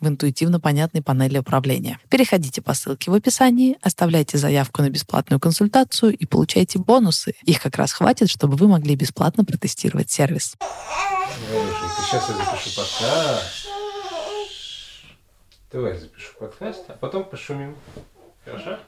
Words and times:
в 0.00 0.08
интуитивно 0.08 0.60
понятной 0.60 1.02
панели 1.02 1.38
управления. 1.38 1.98
Переходите 2.08 2.62
по 2.62 2.74
ссылке 2.74 3.10
в 3.10 3.14
описании, 3.14 3.78
оставляйте 3.82 4.38
заявку 4.38 4.82
на 4.82 4.90
бесплатную 4.90 5.40
консультацию 5.40 6.16
и 6.16 6.26
получайте 6.26 6.78
бонусы. 6.78 7.34
Их 7.44 7.60
как 7.62 7.76
раз 7.76 7.92
хватит, 7.92 8.28
чтобы 8.30 8.56
вы 8.56 8.68
могли 8.68 8.94
бесплатно 8.96 9.44
протестировать 9.44 10.10
сервис. 10.10 10.56
сейчас 12.04 12.28
я 12.28 12.34
запишу 12.34 12.70
подкаст. 12.76 13.68
Давай 15.72 15.98
запишу 15.98 16.32
подкаст, 16.38 16.84
а 16.88 16.92
потом 16.92 17.24
пошумим. 17.24 17.76
Хорошо? 18.44 18.78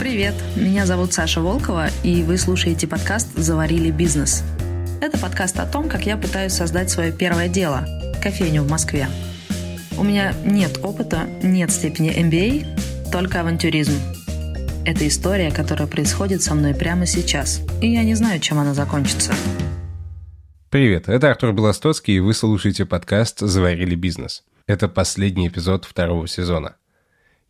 Привет, 0.00 0.34
меня 0.56 0.86
зовут 0.86 1.12
Саша 1.12 1.40
Волкова, 1.40 1.88
и 2.02 2.22
вы 2.22 2.38
слушаете 2.38 2.88
подкаст 2.88 3.36
«Заварили 3.36 3.90
бизнес». 3.90 4.42
Это 5.02 5.16
подкаст 5.16 5.58
о 5.58 5.64
том, 5.64 5.88
как 5.88 6.04
я 6.04 6.18
пытаюсь 6.18 6.52
создать 6.52 6.90
свое 6.90 7.10
первое 7.10 7.48
дело– 7.48 7.86
кофейню 8.22 8.62
в 8.62 8.70
Москве. 8.70 9.08
У 9.96 10.04
меня 10.04 10.34
нет 10.44 10.78
опыта, 10.82 11.22
нет 11.42 11.70
степени 11.70 12.14
MBA, 12.14 13.10
только 13.10 13.40
авантюризм. 13.40 13.94
Это 14.84 15.08
история, 15.08 15.52
которая 15.52 15.88
происходит 15.88 16.42
со 16.42 16.54
мной 16.54 16.74
прямо 16.74 17.06
сейчас, 17.06 17.62
и 17.80 17.90
я 17.90 18.04
не 18.04 18.14
знаю, 18.14 18.40
чем 18.40 18.58
она 18.58 18.74
закончится. 18.74 19.32
Привет, 20.68 21.08
это 21.08 21.30
Артур 21.30 21.54
Белостоцкий, 21.54 22.16
и 22.16 22.20
вы 22.20 22.34
слушаете 22.34 22.84
подкаст 22.84 23.40
«Заварили 23.40 23.94
бизнес». 23.94 24.44
Это 24.66 24.86
последний 24.86 25.48
эпизод 25.48 25.86
второго 25.86 26.28
сезона. 26.28 26.76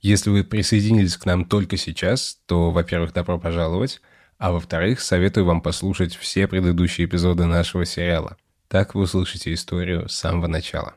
Если 0.00 0.30
вы 0.30 0.44
присоединились 0.44 1.16
к 1.16 1.26
нам 1.26 1.44
только 1.44 1.76
сейчас, 1.76 2.38
то, 2.46 2.70
во-первых, 2.70 3.12
добро 3.12 3.40
пожаловать– 3.40 4.00
а 4.40 4.52
во-вторых, 4.52 5.00
советую 5.00 5.44
вам 5.44 5.60
послушать 5.60 6.16
все 6.16 6.48
предыдущие 6.48 7.06
эпизоды 7.06 7.44
нашего 7.44 7.84
сериала. 7.84 8.38
Так 8.68 8.94
вы 8.94 9.02
услышите 9.02 9.52
историю 9.52 10.08
с 10.08 10.14
самого 10.14 10.46
начала. 10.46 10.94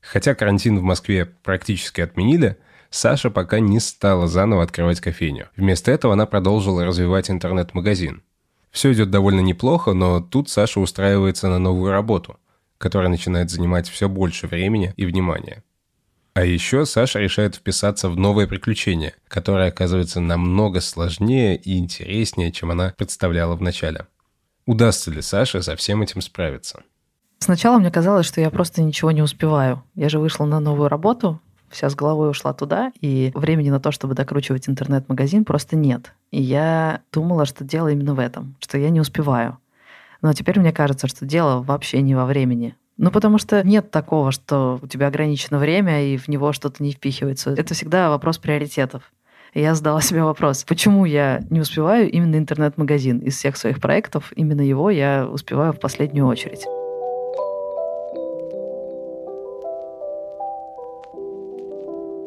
Хотя 0.00 0.34
карантин 0.34 0.78
в 0.78 0.82
Москве 0.82 1.26
практически 1.26 2.00
отменили, 2.00 2.56
Саша 2.88 3.30
пока 3.30 3.60
не 3.60 3.80
стала 3.80 4.28
заново 4.28 4.62
открывать 4.62 4.98
кофейню. 4.98 5.50
Вместо 5.56 5.90
этого 5.90 6.14
она 6.14 6.24
продолжила 6.24 6.86
развивать 6.86 7.30
интернет-магазин. 7.30 8.22
Все 8.70 8.94
идет 8.94 9.10
довольно 9.10 9.40
неплохо, 9.40 9.92
но 9.92 10.20
тут 10.20 10.48
Саша 10.48 10.80
устраивается 10.80 11.50
на 11.50 11.58
новую 11.58 11.92
работу, 11.92 12.40
которая 12.78 13.10
начинает 13.10 13.50
занимать 13.50 13.90
все 13.90 14.08
больше 14.08 14.46
времени 14.46 14.94
и 14.96 15.04
внимания. 15.04 15.62
А 16.40 16.44
еще 16.46 16.86
Саша 16.86 17.18
решает 17.18 17.56
вписаться 17.56 18.08
в 18.08 18.16
новое 18.16 18.46
приключение, 18.46 19.12
которое 19.28 19.68
оказывается 19.68 20.20
намного 20.20 20.80
сложнее 20.80 21.54
и 21.54 21.76
интереснее, 21.76 22.50
чем 22.50 22.70
она 22.70 22.94
представляла 22.96 23.56
вначале. 23.56 24.06
Удастся 24.64 25.10
ли 25.10 25.20
Саше 25.20 25.60
со 25.60 25.76
всем 25.76 26.00
этим 26.00 26.22
справиться? 26.22 26.82
Сначала 27.40 27.78
мне 27.78 27.90
казалось, 27.90 28.24
что 28.24 28.40
я 28.40 28.48
просто 28.48 28.80
ничего 28.80 29.10
не 29.10 29.20
успеваю. 29.20 29.84
Я 29.94 30.08
же 30.08 30.18
вышла 30.18 30.46
на 30.46 30.60
новую 30.60 30.88
работу, 30.88 31.42
вся 31.68 31.90
с 31.90 31.94
головой 31.94 32.30
ушла 32.30 32.54
туда, 32.54 32.90
и 33.02 33.32
времени 33.34 33.68
на 33.68 33.78
то, 33.78 33.92
чтобы 33.92 34.14
докручивать 34.14 34.66
интернет-магазин, 34.66 35.44
просто 35.44 35.76
нет. 35.76 36.14
И 36.30 36.40
я 36.40 37.02
думала, 37.12 37.44
что 37.44 37.64
дело 37.64 37.88
именно 37.88 38.14
в 38.14 38.18
этом, 38.18 38.56
что 38.60 38.78
я 38.78 38.88
не 38.88 39.02
успеваю. 39.02 39.58
Но 40.22 40.32
теперь 40.32 40.58
мне 40.58 40.72
кажется, 40.72 41.06
что 41.06 41.26
дело 41.26 41.60
вообще 41.60 42.00
не 42.00 42.14
во 42.14 42.24
времени. 42.24 42.76
Ну, 43.02 43.10
потому 43.10 43.38
что 43.38 43.66
нет 43.66 43.90
такого, 43.90 44.30
что 44.30 44.78
у 44.82 44.86
тебя 44.86 45.06
ограничено 45.06 45.58
время, 45.58 46.04
и 46.04 46.18
в 46.18 46.28
него 46.28 46.52
что-то 46.52 46.82
не 46.82 46.92
впихивается. 46.92 47.52
Это 47.52 47.72
всегда 47.72 48.10
вопрос 48.10 48.36
приоритетов. 48.36 49.02
И 49.54 49.62
я 49.62 49.74
задала 49.74 50.02
себе 50.02 50.22
вопрос, 50.22 50.64
почему 50.64 51.06
я 51.06 51.40
не 51.48 51.60
успеваю 51.60 52.10
именно 52.10 52.36
интернет-магазин? 52.36 53.20
Из 53.20 53.38
всех 53.38 53.56
своих 53.56 53.80
проектов 53.80 54.34
именно 54.36 54.60
его 54.60 54.90
я 54.90 55.26
успеваю 55.26 55.72
в 55.72 55.80
последнюю 55.80 56.26
очередь. 56.26 56.66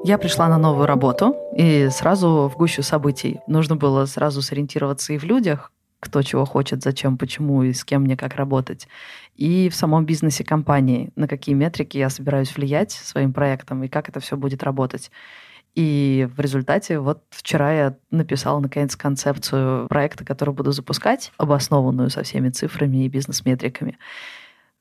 Я 0.03 0.17
пришла 0.17 0.49
на 0.49 0.57
новую 0.57 0.87
работу, 0.87 1.35
и 1.55 1.89
сразу 1.91 2.51
в 2.51 2.57
гущу 2.57 2.81
событий. 2.81 3.41
Нужно 3.45 3.75
было 3.75 4.05
сразу 4.05 4.41
сориентироваться 4.41 5.13
и 5.13 5.19
в 5.19 5.23
людях, 5.23 5.71
кто 6.03 6.21
чего 6.21 6.45
хочет, 6.45 6.83
зачем, 6.83 7.17
почему 7.17 7.63
и 7.63 7.73
с 7.73 7.85
кем 7.85 8.03
мне 8.03 8.17
как 8.17 8.35
работать. 8.35 8.87
И 9.35 9.69
в 9.69 9.75
самом 9.75 10.05
бизнесе 10.05 10.43
компании, 10.43 11.11
на 11.15 11.27
какие 11.27 11.55
метрики 11.55 11.97
я 11.97 12.09
собираюсь 12.09 12.55
влиять 12.55 12.91
своим 12.91 13.31
проектом 13.31 13.83
и 13.83 13.87
как 13.87 14.09
это 14.09 14.19
все 14.19 14.35
будет 14.35 14.63
работать. 14.63 15.09
И 15.75 16.27
в 16.35 16.39
результате 16.39 16.99
вот 16.99 17.23
вчера 17.31 17.73
я 17.73 17.97
написала 18.11 18.59
наконец 18.59 18.95
концепцию 18.95 19.87
проекта, 19.87 20.23
который 20.23 20.53
буду 20.53 20.71
запускать, 20.71 21.31
обоснованную 21.37 22.09
со 22.09 22.21
всеми 22.23 22.49
цифрами 22.49 23.05
и 23.05 23.09
бизнес-метриками. 23.09 23.97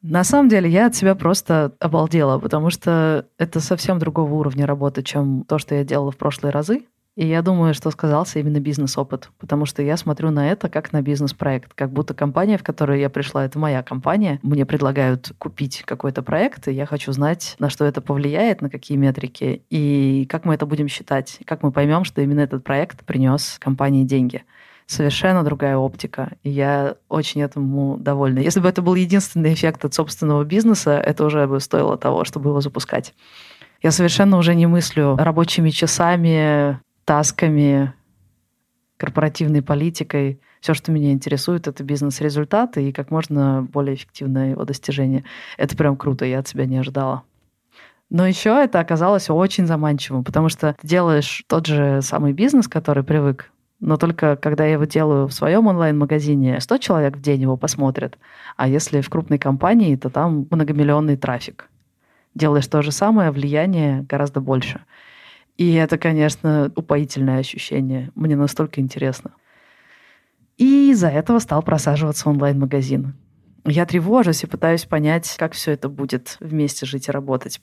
На 0.03 0.25
самом 0.25 0.49
деле 0.49 0.69
я 0.69 0.87
от 0.87 0.97
себя 0.97 1.15
просто 1.15 1.73
обалдела, 1.79 2.39
потому 2.41 2.71
что 2.71 3.27
это 3.39 3.61
совсем 3.61 4.01
другого 4.01 4.35
уровня 4.35 4.67
работы, 4.67 5.03
чем 5.03 5.45
то, 5.45 5.59
что 5.59 5.77
я 5.77 5.85
делала 5.85 6.11
в 6.11 6.17
прошлые 6.17 6.53
разы. 6.53 6.83
И 7.15 7.27
я 7.27 7.43
думаю, 7.43 7.75
что 7.75 7.91
сказался 7.91 8.39
именно 8.39 8.59
бизнес-опыт, 8.59 9.29
потому 9.39 9.67
что 9.67 9.83
я 9.83 9.99
смотрю 9.99 10.31
на 10.31 10.51
это 10.51 10.71
как 10.71 10.93
на 10.93 11.03
бизнес-проект, 11.03 11.75
как 11.75 11.93
будто 11.93 12.15
компания, 12.15 12.57
в 12.57 12.63
которую 12.63 12.99
я 13.01 13.11
пришла, 13.11 13.45
это 13.45 13.59
моя 13.59 13.83
компания. 13.83 14.41
Мне 14.43 14.65
предлагают 14.65 15.33
купить 15.37 15.83
какой-то 15.85 16.23
проект, 16.23 16.69
и 16.69 16.73
я 16.73 16.87
хочу 16.87 17.13
знать, 17.13 17.55
на 17.59 17.69
что 17.69 17.85
это 17.85 18.01
повлияет, 18.01 18.63
на 18.63 18.71
какие 18.71 18.97
метрики, 18.97 19.63
и 19.69 20.27
как 20.31 20.47
мы 20.47 20.55
это 20.55 20.65
будем 20.65 20.89
считать, 20.89 21.39
как 21.45 21.63
мы 21.63 21.71
поймем, 21.71 22.05
что 22.05 22.23
именно 22.23 22.41
этот 22.41 22.65
проект 22.65 23.05
принес 23.05 23.59
компании 23.59 24.05
деньги 24.05 24.45
совершенно 24.87 25.43
другая 25.43 25.77
оптика. 25.77 26.33
И 26.43 26.51
я 26.51 26.97
очень 27.09 27.41
этому 27.41 27.97
довольна. 27.99 28.41
Если 28.41 28.61
бы 28.61 28.69
это 28.69 28.83
был 28.83 28.95
единственный 28.95 29.55
эффект 29.55 29.85
от 29.85 29.95
собственного 29.95 30.45
бизнеса, 30.45 30.99
это 30.99 31.25
уже 31.25 31.47
бы 31.47 31.61
стоило 31.61 31.97
того, 31.97 32.25
чтобы 32.25 32.51
его 32.51 32.61
запускать. 32.61 33.15
Я 33.83 33.91
совершенно 33.91 34.37
уже 34.37 34.55
не 34.55 34.67
мыслю 34.67 35.17
рабочими 35.17 35.71
часами, 35.71 36.79
тасками, 37.05 37.93
корпоративной 38.97 39.63
политикой. 39.63 40.41
Все, 40.61 40.75
что 40.75 40.93
меня 40.93 41.13
интересует, 41.13 41.67
это 41.67 41.83
бизнес-результаты 41.83 42.89
и 42.89 42.93
как 42.93 43.11
можно 43.11 43.63
более 43.63 43.97
эффективное 43.97 44.51
его 44.51 44.65
достижение. 44.65 45.25
Это 45.57 45.77
прям 45.77 45.97
круто, 45.97 46.25
я 46.25 46.39
от 46.39 46.49
себя 46.49 46.67
не 46.67 46.79
ожидала. 46.79 47.25
Но 48.11 48.27
еще 48.27 48.51
это 48.51 48.79
оказалось 48.79 49.31
очень 49.31 49.67
заманчивым, 49.67 50.23
потому 50.23 50.49
что 50.51 50.77
ты 50.81 50.87
делаешь 50.87 51.45
тот 51.49 51.67
же 51.67 52.01
самый 52.03 52.33
бизнес, 52.33 52.69
который 52.69 53.03
привык, 53.03 53.51
но 53.83 53.97
только 53.97 54.37
когда 54.37 54.65
я 54.65 54.75
его 54.75 54.85
делаю 54.85 55.27
в 55.27 55.33
своем 55.33 55.67
онлайн-магазине, 55.67 56.61
100 56.61 56.79
человек 56.79 57.17
в 57.17 57.21
день 57.21 57.43
его 57.43 57.57
посмотрят, 57.57 58.17
а 58.57 58.69
если 58.69 59.01
в 59.01 59.11
крупной 59.11 59.39
компании, 59.39 59.97
то 59.97 60.09
там 60.09 60.47
многомиллионный 60.51 61.17
трафик. 61.17 61.69
Делаешь 62.35 62.69
то 62.69 62.81
же 62.81 62.93
самое, 62.93 63.33
влияние 63.33 64.07
гораздо 64.09 64.41
больше. 64.41 64.83
И 65.57 65.75
это, 65.75 65.99
конечно, 65.99 66.73
упоительное 66.75 67.39
ощущение. 67.39 68.11
Мне 68.15 68.37
настолько 68.37 68.81
интересно. 68.81 69.33
И 70.57 70.91
из-за 70.91 71.09
этого 71.09 71.39
стал 71.39 71.63
просаживаться 71.63 72.29
онлайн-магазин. 72.29 73.15
Я 73.65 73.87
тревожусь 73.87 74.43
и 74.43 74.47
пытаюсь 74.47 74.85
понять, 74.85 75.37
как 75.39 75.53
все 75.53 75.73
это 75.73 75.89
будет 75.89 76.37
вместе 76.41 76.85
жить 76.87 77.09
и 77.09 77.13
работать. 77.13 77.61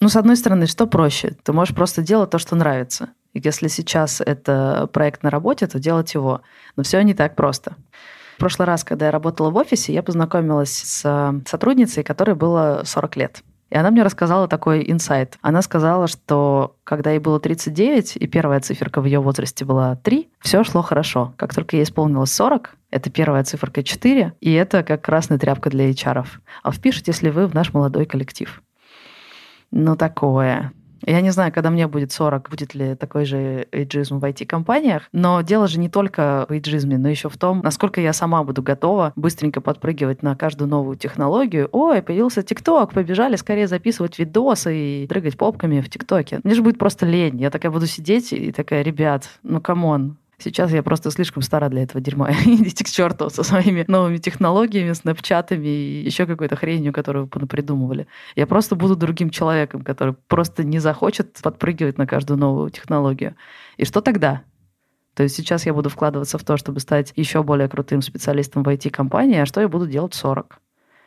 Ну, 0.00 0.08
с 0.08 0.16
одной 0.16 0.36
стороны, 0.36 0.66
что 0.66 0.86
проще? 0.86 1.36
Ты 1.42 1.52
можешь 1.52 1.74
просто 1.74 2.02
делать 2.02 2.30
то, 2.30 2.38
что 2.38 2.56
нравится. 2.56 3.10
И 3.32 3.40
если 3.42 3.68
сейчас 3.68 4.20
это 4.20 4.88
проект 4.92 5.22
на 5.22 5.30
работе, 5.30 5.66
то 5.66 5.78
делать 5.78 6.14
его. 6.14 6.42
Но 6.76 6.82
все 6.82 7.00
не 7.02 7.14
так 7.14 7.36
просто. 7.36 7.76
В 8.34 8.38
прошлый 8.38 8.66
раз, 8.66 8.82
когда 8.82 9.06
я 9.06 9.12
работала 9.12 9.50
в 9.50 9.56
офисе, 9.56 9.92
я 9.92 10.02
познакомилась 10.02 10.72
с 10.72 11.42
сотрудницей, 11.46 12.02
которой 12.02 12.34
было 12.34 12.82
40 12.84 13.16
лет. 13.16 13.42
И 13.72 13.74
она 13.74 13.90
мне 13.90 14.02
рассказала 14.02 14.48
такой 14.48 14.84
инсайт. 14.86 15.38
Она 15.40 15.62
сказала, 15.62 16.06
что 16.06 16.76
когда 16.84 17.10
ей 17.10 17.20
было 17.20 17.40
39, 17.40 18.16
и 18.16 18.26
первая 18.26 18.60
циферка 18.60 19.00
в 19.00 19.06
ее 19.06 19.18
возрасте 19.20 19.64
была 19.64 19.96
3, 19.96 20.28
все 20.40 20.62
шло 20.62 20.82
хорошо. 20.82 21.32
Как 21.38 21.54
только 21.54 21.76
ей 21.76 21.84
исполнилось 21.84 22.32
40, 22.32 22.76
Это 22.90 23.08
первая 23.08 23.42
циферка 23.44 23.82
4, 23.82 24.34
и 24.42 24.52
это 24.52 24.82
как 24.82 25.00
красная 25.00 25.38
тряпка 25.38 25.70
для 25.70 25.88
HR. 25.88 26.26
А 26.62 26.70
впишитесь 26.70 27.22
ли 27.22 27.30
вы 27.30 27.46
в 27.46 27.54
наш 27.54 27.72
молодой 27.72 28.04
коллектив? 28.04 28.62
Ну, 29.70 29.96
такое. 29.96 30.72
Я 31.04 31.20
не 31.20 31.30
знаю, 31.30 31.52
когда 31.52 31.70
мне 31.70 31.86
будет 31.86 32.12
40, 32.12 32.50
будет 32.50 32.74
ли 32.74 32.94
такой 32.94 33.24
же 33.24 33.66
эйджизм 33.72 34.18
в 34.18 34.24
IT-компаниях, 34.24 35.08
но 35.12 35.40
дело 35.42 35.66
же 35.66 35.78
не 35.78 35.88
только 35.88 36.46
в 36.48 36.52
эйджизме, 36.52 36.98
но 36.98 37.08
еще 37.08 37.28
в 37.28 37.36
том, 37.36 37.60
насколько 37.62 38.00
я 38.00 38.12
сама 38.12 38.44
буду 38.44 38.62
готова 38.62 39.12
быстренько 39.16 39.60
подпрыгивать 39.60 40.22
на 40.22 40.36
каждую 40.36 40.68
новую 40.68 40.96
технологию. 40.96 41.68
Ой, 41.72 42.02
появился 42.02 42.42
ТикТок, 42.42 42.92
побежали 42.92 43.36
скорее 43.36 43.66
записывать 43.66 44.18
видосы 44.18 44.76
и 44.76 45.06
дрыгать 45.06 45.36
попками 45.36 45.80
в 45.80 45.88
ТикТоке. 45.88 46.40
Мне 46.44 46.54
же 46.54 46.62
будет 46.62 46.78
просто 46.78 47.06
лень. 47.06 47.40
Я 47.40 47.50
такая 47.50 47.72
буду 47.72 47.86
сидеть 47.86 48.32
и 48.32 48.52
такая, 48.52 48.82
ребят, 48.82 49.28
ну 49.42 49.60
come 49.60 49.92
on, 49.92 50.16
Сейчас 50.42 50.72
я 50.72 50.82
просто 50.82 51.10
слишком 51.10 51.42
стара 51.42 51.68
для 51.68 51.82
этого 51.84 52.00
дерьма. 52.00 52.32
Идите 52.44 52.84
к 52.84 52.88
черту 52.88 53.30
со 53.30 53.42
своими 53.42 53.84
новыми 53.86 54.16
технологиями, 54.16 54.92
снапчатами 54.92 55.66
и 55.66 56.04
еще 56.04 56.26
какой-то 56.26 56.56
хренью, 56.56 56.92
которую 56.92 57.28
вы 57.32 57.46
придумывали. 57.46 58.06
Я 58.34 58.46
просто 58.46 58.74
буду 58.74 58.96
другим 58.96 59.30
человеком, 59.30 59.82
который 59.82 60.14
просто 60.26 60.64
не 60.64 60.80
захочет 60.80 61.38
подпрыгивать 61.42 61.98
на 61.98 62.06
каждую 62.06 62.38
новую 62.38 62.70
технологию. 62.70 63.36
И 63.76 63.84
что 63.84 64.00
тогда? 64.00 64.42
То 65.14 65.22
есть 65.22 65.36
сейчас 65.36 65.66
я 65.66 65.74
буду 65.74 65.90
вкладываться 65.90 66.38
в 66.38 66.44
то, 66.44 66.56
чтобы 66.56 66.80
стать 66.80 67.12
еще 67.16 67.42
более 67.42 67.68
крутым 67.68 68.02
специалистом 68.02 68.62
в 68.62 68.68
IT-компании, 68.68 69.40
а 69.40 69.46
что 69.46 69.60
я 69.60 69.68
буду 69.68 69.86
делать 69.86 70.14
в 70.14 70.16
40? 70.16 70.58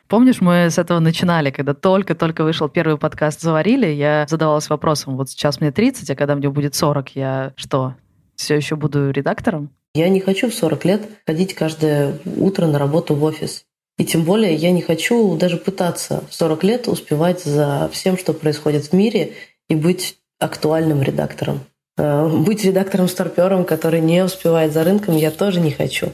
Помнишь, 0.07 0.39
мы 0.39 0.69
с 0.69 0.77
этого 0.77 0.99
начинали, 0.99 1.49
когда 1.49 1.73
только-только 1.73 2.43
вышел 2.43 2.69
первый 2.69 2.97
подкаст 2.97 3.41
«Заварили», 3.41 3.87
я 3.87 4.27
задавалась 4.29 4.69
вопросом, 4.69 5.17
вот 5.17 5.31
сейчас 5.31 5.59
мне 5.59 5.71
30, 5.71 6.11
а 6.11 6.15
когда 6.15 6.35
мне 6.35 6.47
будет 6.49 6.75
40, 6.75 7.15
я 7.15 7.53
что, 7.55 7.95
все 8.35 8.55
еще 8.55 8.75
буду 8.75 9.11
редактором? 9.11 9.71
Я 9.93 10.09
не 10.09 10.19
хочу 10.19 10.49
в 10.49 10.53
40 10.53 10.85
лет 10.85 11.01
ходить 11.25 11.53
каждое 11.53 12.19
утро 12.37 12.67
на 12.67 12.77
работу 12.77 13.15
в 13.15 13.23
офис. 13.23 13.63
И 13.97 14.03
тем 14.03 14.23
более 14.23 14.53
я 14.53 14.71
не 14.71 14.81
хочу 14.81 15.37
даже 15.37 15.57
пытаться 15.57 16.23
в 16.29 16.33
40 16.33 16.63
лет 16.65 16.87
успевать 16.87 17.43
за 17.43 17.89
всем, 17.93 18.17
что 18.17 18.33
происходит 18.33 18.87
в 18.87 18.93
мире, 18.93 19.33
и 19.69 19.75
быть 19.75 20.17
актуальным 20.39 21.01
редактором. 21.01 21.61
Э, 21.97 22.27
быть 22.27 22.63
редактором-старпером, 22.65 23.63
который 23.63 24.01
не 24.01 24.23
успевает 24.23 24.73
за 24.73 24.83
рынком, 24.83 25.15
я 25.15 25.31
тоже 25.31 25.61
не 25.61 25.71
хочу. 25.71 26.11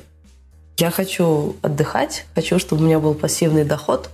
Я 0.77 0.91
хочу 0.91 1.55
отдыхать, 1.61 2.25
хочу, 2.35 2.59
чтобы 2.59 2.83
у 2.83 2.85
меня 2.85 2.99
был 2.99 3.13
пассивный 3.13 3.65
доход, 3.65 4.09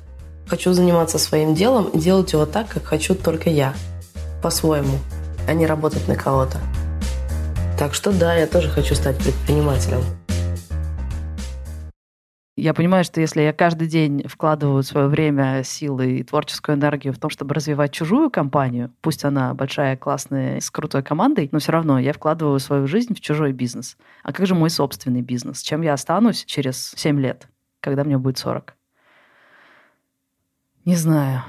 хочу 0.48 0.74
заниматься 0.74 1.18
своим 1.18 1.56
делом 1.56 1.90
и 1.90 2.00
делать 2.00 2.32
его 2.34 2.46
так, 2.46 2.70
как 2.70 2.86
хочу 2.86 3.16
только 3.16 3.50
я, 3.50 3.74
по-своему, 4.42 4.98
а 5.48 5.54
не 5.54 5.66
работать 5.66 6.08
на 6.08 6.16
кого-то. 6.16 6.58
Так 7.78 7.94
что 7.94 8.12
да, 8.12 8.34
я 8.34 8.48
тоже 8.48 8.70
хочу 8.70 8.96
стать 8.96 9.18
предпринимателем. 9.20 10.02
Я 12.56 12.74
понимаю, 12.74 13.04
что 13.04 13.22
если 13.22 13.44
я 13.44 13.54
каждый 13.54 13.88
день 13.88 14.28
вкладываю 14.28 14.82
свое 14.82 15.08
время, 15.08 15.62
силы 15.64 16.18
и 16.18 16.24
творческую 16.24 16.76
энергию 16.76 17.14
в 17.14 17.20
том, 17.20 17.30
чтобы 17.30 17.54
развивать 17.54 17.92
чужую 17.92 18.32
компанию, 18.32 18.92
пусть 19.02 19.24
она 19.24 19.54
большая, 19.54 19.96
классная, 19.96 20.60
с 20.60 20.72
крутой 20.72 21.04
командой, 21.04 21.50
но 21.52 21.60
все 21.60 21.72
равно 21.72 22.00
я 22.00 22.14
вкладываю 22.14 22.58
свою 22.60 22.88
жизнь 22.88 23.14
в 23.14 23.22
чужой 23.22 23.52
бизнес. 23.52 23.96
А 24.24 24.34
как 24.34 24.48
же 24.48 24.56
мой 24.56 24.72
собственный 24.72 25.22
бизнес? 25.22 25.62
Чем 25.62 25.84
я 25.84 25.94
останусь 25.94 26.46
через 26.46 26.94
7 26.98 27.20
лет, 27.20 27.48
когда 27.80 28.04
мне 28.04 28.18
будет 28.18 28.40
40? 28.40 28.76
Не 30.86 30.96
знаю. 30.96 31.44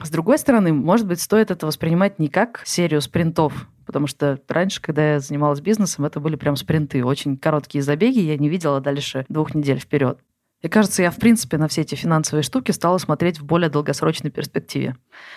С 0.00 0.08
другой 0.10 0.38
стороны, 0.38 0.72
может 0.72 1.08
быть, 1.08 1.20
стоит 1.20 1.50
это 1.50 1.66
воспринимать 1.66 2.20
не 2.20 2.28
как 2.28 2.62
серию 2.64 3.00
спринтов, 3.00 3.66
потому 3.84 4.06
что 4.06 4.40
раньше, 4.48 4.80
когда 4.80 5.14
я 5.14 5.20
занималась 5.20 5.60
бизнесом, 5.60 6.04
это 6.04 6.20
были 6.20 6.36
прям 6.36 6.56
спринты, 6.56 7.04
очень 7.04 7.36
короткие 7.36 7.82
забеги, 7.82 8.20
я 8.20 8.36
не 8.36 8.48
видела 8.48 8.80
дальше 8.80 9.26
двух 9.28 9.54
недель 9.54 9.78
вперед. 9.78 10.18
И 10.64 10.68
кажется, 10.68 11.02
я, 11.02 11.10
в 11.10 11.16
принципе, 11.16 11.58
на 11.58 11.68
все 11.68 11.82
эти 11.82 11.94
финансовые 11.94 12.42
штуки 12.42 12.70
стала 12.70 12.96
смотреть 12.96 13.38
в 13.38 13.44
более 13.44 13.68
долгосрочной 13.68 14.30
перспективе. 14.30 14.96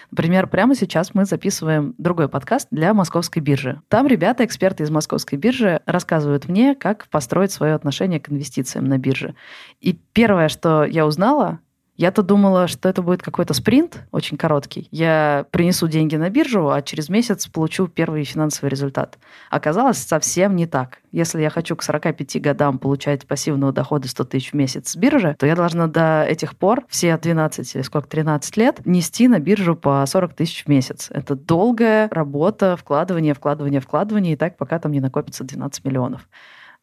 Например, 0.09 0.47
прямо 0.47 0.73
сейчас 0.73 1.13
мы 1.13 1.25
записываем 1.25 1.93
другой 1.97 2.29
подкаст 2.29 2.69
для 2.71 2.93
московской 2.93 3.41
биржи. 3.41 3.81
Там 3.89 4.07
ребята, 4.07 4.45
эксперты 4.45 4.85
из 4.85 4.89
московской 4.89 5.37
биржи, 5.37 5.81
рассказывают 5.85 6.47
мне, 6.47 6.75
как 6.75 7.09
построить 7.09 7.51
свое 7.51 7.73
отношение 7.73 8.21
к 8.21 8.29
инвестициям 8.29 8.85
на 8.85 8.97
бирже. 8.97 9.35
И 9.81 9.99
первое, 10.13 10.47
что 10.47 10.85
я 10.85 11.05
узнала, 11.05 11.59
я-то 11.97 12.21
думала, 12.21 12.67
что 12.67 12.87
это 12.87 13.01
будет 13.01 13.23
какой-то 13.23 13.55
спринт, 13.55 14.03
очень 14.11 14.37
короткий. 14.37 14.87
Я 14.91 15.47
принесу 15.49 15.87
деньги 15.87 16.15
на 16.15 16.29
биржу, 16.29 16.69
а 16.69 16.83
через 16.83 17.09
месяц 17.09 17.47
получу 17.47 17.87
первый 17.87 18.23
финансовый 18.23 18.69
результат. 18.69 19.17
Оказалось, 19.49 19.97
совсем 19.97 20.55
не 20.55 20.67
так. 20.67 20.99
Если 21.11 21.41
я 21.41 21.49
хочу 21.49 21.75
к 21.75 21.81
45 21.81 22.39
годам 22.39 22.77
получать 22.77 23.25
пассивного 23.25 23.73
дохода 23.73 24.07
100 24.07 24.25
тысяч 24.25 24.51
в 24.51 24.53
месяц 24.53 24.89
с 24.89 24.95
биржи, 24.95 25.35
то 25.39 25.47
я 25.47 25.55
должна 25.55 25.87
до 25.87 26.23
этих 26.23 26.55
пор, 26.55 26.85
все 26.87 27.17
12 27.17 27.75
или 27.75 27.81
сколько, 27.81 28.07
13 28.07 28.55
лет, 28.57 28.85
нести 28.85 29.27
на 29.27 29.39
биржу 29.39 29.75
по 29.75 30.05
40 30.05 30.35
тысяч 30.35 30.65
в 30.65 30.67
месяц. 30.67 31.09
Это 31.09 31.35
долгая 31.35 32.09
работа, 32.11 32.77
вкладывание, 32.77 33.33
вкладывание, 33.33 33.81
вкладывание, 33.81 34.33
и 34.33 34.37
так 34.37 34.55
пока 34.57 34.77
там 34.77 34.91
не 34.91 34.99
накопится 34.99 35.43
12 35.43 35.83
миллионов. 35.83 36.29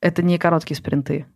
Это 0.01 0.25
не 0.25 0.39
короткие 0.39 0.77
спринты. 0.77 1.27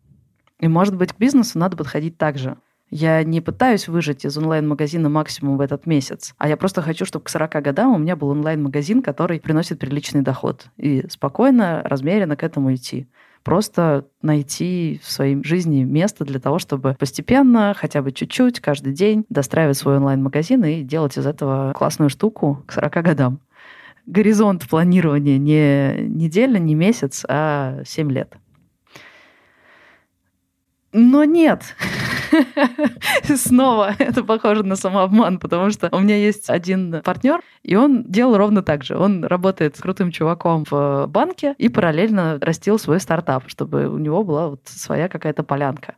И, 0.58 0.66
может 0.66 0.96
быть, 0.96 1.12
к 1.12 1.18
бизнесу 1.18 1.60
надо 1.60 1.76
подходить 1.76 2.18
так 2.18 2.36
же. 2.38 2.56
Я 2.90 3.22
не 3.22 3.40
пытаюсь 3.40 3.86
выжить 3.86 4.24
из 4.24 4.36
онлайн-магазина 4.38 5.08
максимум 5.10 5.58
в 5.58 5.60
этот 5.60 5.86
месяц, 5.86 6.34
а 6.38 6.48
я 6.48 6.56
просто 6.56 6.80
хочу, 6.80 7.04
чтобы 7.04 7.26
к 7.26 7.28
40 7.28 7.62
годам 7.62 7.94
у 7.94 7.98
меня 7.98 8.16
был 8.16 8.28
онлайн-магазин, 8.28 9.02
который 9.02 9.40
приносит 9.40 9.78
приличный 9.78 10.22
доход. 10.22 10.68
И 10.78 11.04
спокойно, 11.10 11.82
размеренно 11.84 12.36
к 12.36 12.42
этому 12.42 12.74
идти. 12.74 13.08
Просто 13.42 14.06
найти 14.22 15.00
в 15.02 15.10
своей 15.10 15.42
жизни 15.44 15.84
место 15.84 16.24
для 16.24 16.40
того, 16.40 16.58
чтобы 16.58 16.96
постепенно, 16.98 17.74
хотя 17.76 18.02
бы 18.02 18.12
чуть-чуть, 18.12 18.60
каждый 18.60 18.92
день 18.92 19.24
достраивать 19.28 19.76
свой 19.76 19.96
онлайн-магазин 19.96 20.64
и 20.64 20.82
делать 20.82 21.16
из 21.18 21.26
этого 21.26 21.72
классную 21.74 22.08
штуку 22.08 22.64
к 22.66 22.72
40 22.72 22.92
годам. 23.02 23.40
Горизонт 24.06 24.66
планирования 24.66 25.38
не 25.38 26.08
неделя, 26.08 26.58
не 26.58 26.74
месяц, 26.74 27.24
а 27.28 27.82
7 27.84 28.10
лет. 28.10 28.34
Но 30.92 31.24
нет, 31.24 31.76
Снова 33.36 33.94
это 33.98 34.24
похоже 34.24 34.62
на 34.62 34.76
самообман, 34.76 35.38
потому 35.38 35.70
что 35.70 35.88
у 35.92 36.00
меня 36.00 36.16
есть 36.16 36.50
один 36.50 37.02
партнер, 37.02 37.40
и 37.62 37.76
он 37.76 38.04
делал 38.04 38.36
ровно 38.36 38.62
так 38.62 38.84
же. 38.84 38.96
Он 38.96 39.24
работает 39.24 39.76
с 39.76 39.80
крутым 39.80 40.10
чуваком 40.10 40.64
в 40.70 41.06
банке 41.08 41.54
и 41.58 41.68
параллельно 41.68 42.38
растил 42.40 42.78
свой 42.78 43.00
стартап, 43.00 43.44
чтобы 43.46 43.88
у 43.88 43.98
него 43.98 44.22
была 44.24 44.48
вот 44.48 44.62
своя 44.66 45.08
какая-то 45.08 45.42
полянка. 45.42 45.96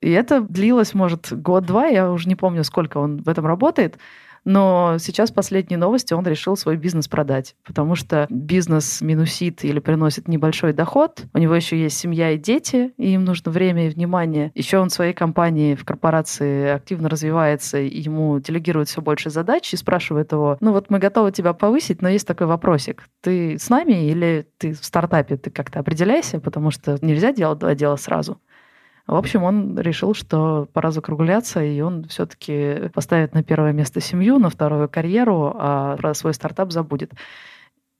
И 0.00 0.10
это 0.10 0.40
длилось, 0.40 0.94
может, 0.94 1.32
год-два, 1.32 1.86
я 1.86 2.10
уже 2.10 2.28
не 2.28 2.34
помню, 2.34 2.64
сколько 2.64 2.98
он 2.98 3.22
в 3.22 3.28
этом 3.28 3.46
работает. 3.46 3.98
Но 4.44 4.96
сейчас 4.98 5.30
последние 5.30 5.78
новости, 5.78 6.14
он 6.14 6.26
решил 6.26 6.56
свой 6.56 6.76
бизнес 6.76 7.08
продать, 7.08 7.54
потому 7.64 7.94
что 7.94 8.26
бизнес 8.30 9.00
минусит 9.00 9.64
или 9.64 9.78
приносит 9.78 10.28
небольшой 10.28 10.72
доход. 10.72 11.22
У 11.32 11.38
него 11.38 11.54
еще 11.54 11.80
есть 11.80 11.98
семья 11.98 12.32
и 12.32 12.38
дети, 12.38 12.92
и 12.96 13.14
им 13.14 13.24
нужно 13.24 13.52
время 13.52 13.86
и 13.86 13.90
внимание. 13.90 14.50
Еще 14.54 14.78
он 14.78 14.88
в 14.88 14.92
своей 14.92 15.12
компании, 15.12 15.74
в 15.74 15.84
корпорации 15.84 16.70
активно 16.70 17.08
развивается, 17.08 17.78
и 17.78 18.00
ему 18.00 18.38
делегируют 18.40 18.88
все 18.88 19.00
больше 19.00 19.30
задач 19.30 19.72
и 19.72 19.76
спрашивает 19.76 20.32
его, 20.32 20.56
ну 20.60 20.72
вот 20.72 20.90
мы 20.90 20.98
готовы 20.98 21.32
тебя 21.32 21.52
повысить, 21.52 22.02
но 22.02 22.08
есть 22.08 22.26
такой 22.26 22.46
вопросик. 22.46 23.04
Ты 23.20 23.58
с 23.58 23.70
нами 23.70 24.10
или 24.10 24.46
ты 24.58 24.72
в 24.72 24.84
стартапе? 24.84 25.36
Ты 25.36 25.50
как-то 25.50 25.80
определяйся, 25.80 26.40
потому 26.40 26.70
что 26.70 26.98
нельзя 27.00 27.32
делать 27.32 27.58
два 27.58 27.74
дела 27.74 27.96
сразу. 27.96 28.40
В 29.06 29.14
общем, 29.14 29.42
он 29.42 29.78
решил, 29.78 30.14
что 30.14 30.68
пора 30.72 30.90
закругляться, 30.90 31.62
и 31.62 31.80
он 31.80 32.04
все-таки 32.04 32.88
поставит 32.94 33.34
на 33.34 33.42
первое 33.42 33.72
место 33.72 34.00
семью, 34.00 34.38
на 34.38 34.48
вторую 34.48 34.88
карьеру, 34.88 35.54
а 35.56 35.96
про 35.96 36.14
свой 36.14 36.34
стартап 36.34 36.70
забудет. 36.70 37.12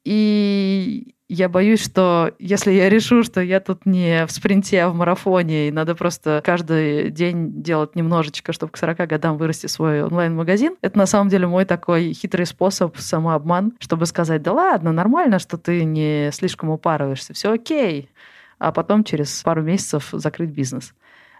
И 0.04 1.14
я 1.28 1.48
боюсь, 1.48 1.82
что 1.82 2.32
если 2.38 2.72
я 2.72 2.88
решу, 2.90 3.22
что 3.22 3.40
я 3.40 3.60
тут 3.60 3.86
не 3.86 4.26
в 4.26 4.32
спринте, 4.32 4.82
а 4.82 4.90
в 4.90 4.94
марафоне, 4.94 5.68
и 5.68 5.70
надо 5.70 5.94
просто 5.94 6.42
каждый 6.44 7.10
день 7.10 7.62
делать 7.62 7.94
немножечко, 7.96 8.52
чтобы 8.52 8.72
к 8.72 8.76
40 8.76 9.08
годам 9.08 9.38
вырасти 9.38 9.66
свой 9.66 10.02
онлайн-магазин, 10.02 10.76
это 10.82 10.98
на 10.98 11.06
самом 11.06 11.28
деле 11.30 11.46
мой 11.46 11.64
такой 11.64 12.12
хитрый 12.12 12.46
способ 12.46 12.96
самообман, 12.98 13.72
чтобы 13.78 14.06
сказать, 14.06 14.42
да 14.42 14.52
ладно, 14.52 14.92
нормально, 14.92 15.38
что 15.38 15.56
ты 15.56 15.84
не 15.84 16.30
слишком 16.32 16.70
упарываешься, 16.70 17.32
все 17.32 17.52
окей 17.52 18.10
а 18.62 18.70
потом 18.70 19.02
через 19.02 19.42
пару 19.42 19.62
месяцев 19.62 20.10
закрыть 20.12 20.50
бизнес. 20.50 20.94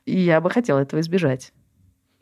И 0.04 0.18
я 0.18 0.40
бы 0.40 0.50
хотела 0.50 0.80
этого 0.80 1.00
избежать. 1.00 1.52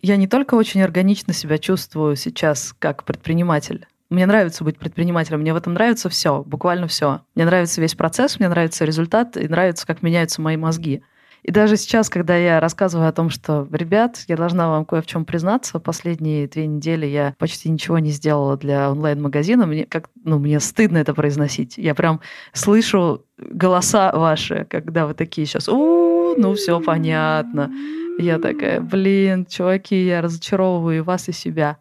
Я 0.02 0.16
не 0.16 0.26
только 0.26 0.54
очень 0.54 0.82
органично 0.82 1.32
себя 1.32 1.58
чувствую 1.58 2.16
сейчас 2.16 2.74
как 2.78 3.04
предприниматель, 3.04 3.86
мне 4.10 4.26
нравится 4.26 4.64
быть 4.64 4.76
предпринимателем, 4.76 5.40
мне 5.40 5.54
в 5.54 5.56
этом 5.56 5.74
нравится 5.74 6.08
все, 6.08 6.42
буквально 6.42 6.88
все. 6.88 7.20
Мне 7.36 7.44
нравится 7.44 7.80
весь 7.80 7.94
процесс, 7.94 8.40
мне 8.40 8.48
нравится 8.48 8.84
результат, 8.84 9.36
и 9.36 9.46
нравится, 9.46 9.86
как 9.86 10.02
меняются 10.02 10.42
мои 10.42 10.56
мозги. 10.56 11.04
И 11.42 11.50
даже 11.50 11.76
сейчас, 11.76 12.08
когда 12.10 12.36
я 12.36 12.60
рассказываю 12.60 13.08
о 13.08 13.12
том, 13.12 13.30
что, 13.30 13.66
ребят, 13.72 14.24
я 14.28 14.36
должна 14.36 14.68
вам 14.68 14.84
кое 14.84 15.02
в 15.02 15.06
чем 15.06 15.24
признаться, 15.24 15.78
последние 15.80 16.48
две 16.48 16.66
недели 16.66 17.06
я 17.06 17.34
почти 17.38 17.70
ничего 17.70 17.98
не 17.98 18.10
сделала 18.10 18.56
для 18.56 18.90
онлайн-магазина, 18.90 19.66
мне 19.66 19.86
как, 19.86 20.10
ну, 20.24 20.38
мне 20.38 20.60
стыдно 20.60 20.98
это 20.98 21.14
произносить. 21.14 21.78
Я 21.78 21.94
прям 21.94 22.20
слышу 22.52 23.24
голоса 23.38 24.12
ваши, 24.12 24.66
когда 24.68 25.06
вы 25.06 25.14
такие 25.14 25.46
сейчас, 25.46 25.68
у 25.68 26.34
ну 26.36 26.54
все 26.54 26.80
понятно. 26.80 27.70
Я 28.18 28.38
такая, 28.38 28.80
блин, 28.80 29.46
чуваки, 29.46 30.04
я 30.04 30.20
разочаровываю 30.20 31.04
вас 31.04 31.28
и 31.28 31.32
себя. 31.32 31.78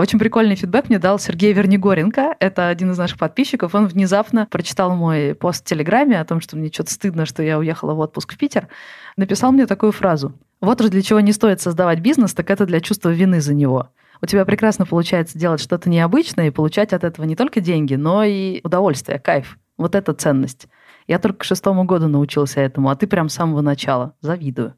Очень 0.00 0.20
прикольный 0.20 0.54
фидбэк 0.54 0.88
мне 0.88 1.00
дал 1.00 1.18
Сергей 1.18 1.52
Вернигоренко. 1.52 2.36
Это 2.38 2.68
один 2.68 2.92
из 2.92 2.98
наших 2.98 3.18
подписчиков. 3.18 3.74
Он 3.74 3.88
внезапно 3.88 4.46
прочитал 4.48 4.94
мой 4.94 5.34
пост 5.34 5.64
в 5.64 5.68
Телеграме 5.68 6.20
о 6.20 6.24
том, 6.24 6.40
что 6.40 6.56
мне 6.56 6.70
что-то 6.70 6.92
стыдно, 6.92 7.26
что 7.26 7.42
я 7.42 7.58
уехала 7.58 7.94
в 7.94 7.98
отпуск 7.98 8.34
в 8.34 8.38
Питер. 8.38 8.68
Написал 9.16 9.50
мне 9.50 9.66
такую 9.66 9.90
фразу. 9.90 10.32
Вот 10.60 10.80
уж 10.80 10.90
для 10.90 11.02
чего 11.02 11.18
не 11.18 11.32
стоит 11.32 11.60
создавать 11.60 11.98
бизнес, 11.98 12.32
так 12.32 12.48
это 12.48 12.64
для 12.64 12.80
чувства 12.80 13.08
вины 13.08 13.40
за 13.40 13.54
него. 13.54 13.88
У 14.22 14.26
тебя 14.26 14.44
прекрасно 14.44 14.86
получается 14.86 15.36
делать 15.36 15.60
что-то 15.60 15.90
необычное 15.90 16.46
и 16.46 16.52
получать 16.52 16.92
от 16.92 17.02
этого 17.02 17.24
не 17.24 17.34
только 17.34 17.60
деньги, 17.60 17.96
но 17.96 18.22
и 18.22 18.60
удовольствие, 18.62 19.18
кайф. 19.18 19.58
Вот 19.78 19.96
это 19.96 20.12
ценность. 20.12 20.68
Я 21.08 21.18
только 21.18 21.40
к 21.40 21.44
шестому 21.44 21.82
году 21.82 22.06
научился 22.06 22.60
этому, 22.60 22.90
а 22.90 22.94
ты 22.94 23.08
прям 23.08 23.28
с 23.28 23.34
самого 23.34 23.62
начала. 23.62 24.14
Завидую. 24.20 24.74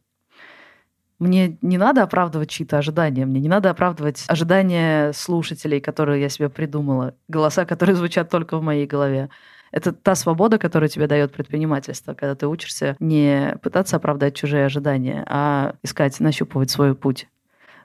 Мне 1.21 1.59
не 1.61 1.77
надо 1.77 2.03
оправдывать 2.03 2.49
чьи-то 2.49 2.79
ожидания, 2.79 3.27
мне 3.27 3.41
не 3.41 3.49
надо 3.49 3.69
оправдывать 3.69 4.25
ожидания 4.27 5.13
слушателей, 5.13 5.79
которые 5.79 6.23
я 6.23 6.31
себе 6.31 6.49
придумала, 6.49 7.15
голоса, 7.29 7.67
которые 7.67 7.95
звучат 7.95 8.31
только 8.31 8.57
в 8.57 8.63
моей 8.63 8.87
голове. 8.87 9.29
Это 9.71 9.93
та 9.93 10.15
свобода, 10.15 10.59
которую 10.59 10.89
тебе 10.89 11.07
дает 11.07 11.33
предпринимательство, 11.33 12.15
когда 12.15 12.35
ты 12.35 12.47
учишься 12.49 12.97
не 13.01 13.55
пытаться 13.63 13.97
оправдать 13.97 14.35
чужие 14.35 14.65
ожидания, 14.65 15.23
а 15.29 15.75
искать, 15.83 16.19
нащупывать 16.21 16.71
свой 16.71 16.95
путь. 16.95 17.29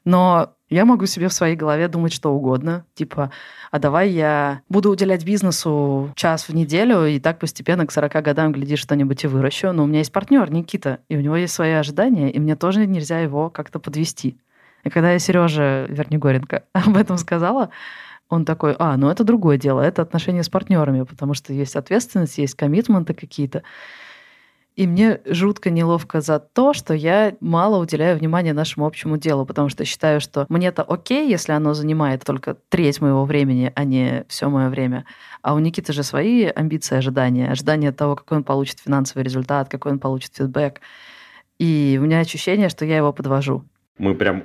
Но 0.05 0.55
я 0.69 0.85
могу 0.85 1.05
себе 1.05 1.27
в 1.27 1.33
своей 1.33 1.55
голове 1.55 1.87
думать 1.87 2.13
что 2.13 2.33
угодно. 2.33 2.85
Типа, 2.95 3.31
а 3.71 3.79
давай 3.79 4.09
я 4.09 4.61
буду 4.69 4.89
уделять 4.89 5.25
бизнесу 5.25 6.11
час 6.15 6.47
в 6.47 6.55
неделю, 6.55 7.05
и 7.05 7.19
так 7.19 7.39
постепенно 7.39 7.85
к 7.85 7.91
40 7.91 8.23
годам, 8.23 8.51
глядишь, 8.51 8.79
что-нибудь 8.79 9.23
и 9.23 9.27
выращу. 9.27 9.71
Но 9.73 9.83
у 9.83 9.87
меня 9.87 9.99
есть 9.99 10.11
партнер 10.11 10.49
Никита, 10.51 10.99
и 11.09 11.17
у 11.17 11.21
него 11.21 11.35
есть 11.35 11.53
свои 11.53 11.71
ожидания, 11.71 12.31
и 12.31 12.39
мне 12.39 12.55
тоже 12.55 12.85
нельзя 12.85 13.19
его 13.19 13.49
как-то 13.49 13.79
подвести. 13.79 14.37
И 14.83 14.89
когда 14.89 15.11
я 15.11 15.19
Сереже 15.19 15.87
Вернигоренко 15.89 16.63
об 16.73 16.97
этом 16.97 17.17
сказала, 17.17 17.69
он 18.29 18.43
такой, 18.43 18.75
а, 18.79 18.97
ну 18.97 19.09
это 19.09 19.23
другое 19.23 19.57
дело, 19.57 19.81
это 19.81 20.01
отношения 20.01 20.43
с 20.43 20.49
партнерами, 20.49 21.03
потому 21.03 21.35
что 21.35 21.53
есть 21.53 21.75
ответственность, 21.75 22.37
есть 22.37 22.55
коммитменты 22.55 23.13
какие-то. 23.13 23.63
И 24.75 24.87
мне 24.87 25.21
жутко 25.25 25.69
неловко 25.69 26.19
за 26.19 26.39
то, 26.39 26.73
что 26.73 26.93
я 26.93 27.35
мало 27.39 27.81
уделяю 27.81 28.17
внимания 28.17 28.53
нашему 28.53 28.85
общему 28.85 29.17
делу, 29.17 29.45
потому 29.45 29.69
что 29.69 29.85
считаю, 29.85 30.19
что 30.19 30.45
мне-то 30.49 30.83
окей, 30.83 31.29
если 31.29 31.53
оно 31.53 31.73
занимает 31.73 32.25
только 32.25 32.57
треть 32.69 32.99
моего 32.99 33.23
времени, 33.23 33.71
а 33.73 33.85
не 33.85 34.25
все 34.27 34.49
мое 34.49 34.69
время. 34.69 35.05
А 35.41 35.53
у 35.53 35.59
Никиты 35.59 35.93
же 35.93 36.03
свои 36.03 36.45
амбиции, 36.45 36.97
ожидания. 36.97 37.49
Ожидания 37.49 37.93
того, 37.93 38.15
какой 38.15 38.39
он 38.39 38.43
получит 38.43 38.79
финансовый 38.79 39.23
результат, 39.23 39.69
какой 39.69 39.93
он 39.93 39.99
получит 39.99 40.35
фидбэк. 40.35 40.81
И 41.57 41.97
у 41.99 42.03
меня 42.03 42.19
ощущение, 42.19 42.67
что 42.67 42.83
я 42.83 42.97
его 42.97 43.13
подвожу. 43.13 43.63
Мы 43.97 44.13
прям 44.13 44.43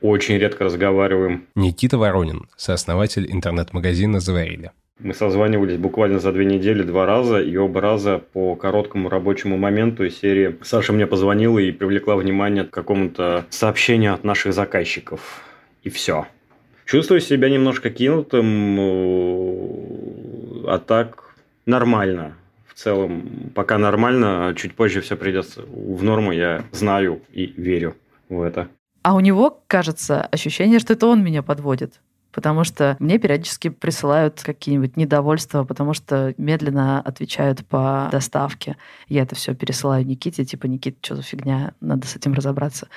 очень 0.00 0.36
редко 0.36 0.64
разговариваем. 0.64 1.48
Никита 1.56 1.98
Воронин, 1.98 2.48
сооснователь 2.56 3.26
интернет-магазина 3.30 4.20
«Заварили». 4.20 4.70
Мы 4.98 5.14
созванивались 5.14 5.76
буквально 5.76 6.18
за 6.18 6.32
две 6.32 6.44
недели 6.44 6.82
два 6.82 7.06
раза, 7.06 7.40
и 7.40 7.56
оба 7.56 7.80
раза 7.80 8.18
по 8.18 8.56
короткому 8.56 9.08
рабочему 9.08 9.56
моменту 9.56 10.04
из 10.04 10.18
серии 10.18 10.58
Саша 10.62 10.92
мне 10.92 11.06
позвонила 11.06 11.60
и 11.60 11.70
привлекла 11.70 12.16
внимание 12.16 12.64
к 12.64 12.70
какому-то 12.70 13.46
сообщению 13.48 14.14
от 14.14 14.24
наших 14.24 14.52
заказчиков. 14.52 15.44
И 15.84 15.90
все. 15.90 16.26
Чувствую 16.84 17.20
себя 17.20 17.48
немножко 17.48 17.90
кинутым, 17.90 18.80
э, 18.80 19.64
а 20.66 20.78
так 20.84 21.36
нормально. 21.64 22.34
В 22.66 22.74
целом, 22.74 23.52
пока 23.54 23.78
нормально, 23.78 24.52
чуть 24.56 24.74
позже 24.74 25.00
все 25.00 25.16
придется 25.16 25.62
в 25.62 26.02
норму, 26.02 26.32
я 26.32 26.64
знаю 26.72 27.20
и 27.32 27.54
верю 27.56 27.94
в 28.28 28.42
это. 28.42 28.66
А 29.02 29.14
у 29.14 29.20
него, 29.20 29.62
кажется, 29.68 30.22
ощущение, 30.22 30.80
что 30.80 30.94
это 30.94 31.06
он 31.06 31.22
меня 31.22 31.42
подводит 31.44 32.00
потому 32.32 32.64
что 32.64 32.96
мне 32.98 33.18
периодически 33.18 33.68
присылают 33.68 34.42
какие-нибудь 34.42 34.96
недовольства, 34.96 35.64
потому 35.64 35.94
что 35.94 36.34
медленно 36.38 37.00
отвечают 37.00 37.66
по 37.66 38.08
доставке. 38.10 38.76
Я 39.08 39.22
это 39.22 39.34
все 39.34 39.54
пересылаю 39.54 40.06
Никите, 40.06 40.44
типа, 40.44 40.66
Никит, 40.66 40.98
что 41.02 41.16
за 41.16 41.22
фигня, 41.22 41.72
надо 41.80 42.06
с 42.06 42.16
этим 42.16 42.34
разобраться. 42.34 42.88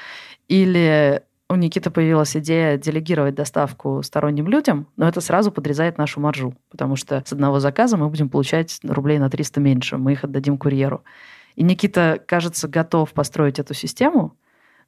Или 0.48 1.24
у 1.52 1.56
Никиты 1.56 1.90
появилась 1.90 2.36
идея 2.38 2.78
делегировать 2.78 3.36
доставку 3.36 4.02
сторонним 4.04 4.48
людям, 4.48 4.88
но 4.96 5.08
это 5.08 5.20
сразу 5.20 5.52
подрезает 5.52 5.98
нашу 5.98 6.22
маржу, 6.22 6.56
потому 6.70 6.96
что 6.96 7.24
с 7.26 7.34
одного 7.34 7.60
заказа 7.60 7.98
мы 7.98 8.08
будем 8.08 8.30
получать 8.30 8.80
рублей 8.84 9.20
на 9.20 9.30
300 9.30 9.60
меньше, 9.60 9.98
мы 9.98 10.14
их 10.14 10.24
отдадим 10.24 10.58
курьеру. 10.58 11.04
И 11.56 11.64
Никита, 11.64 12.22
кажется, 12.26 12.70
готов 12.70 13.12
построить 13.12 13.60
эту 13.60 13.74
систему, 13.74 14.38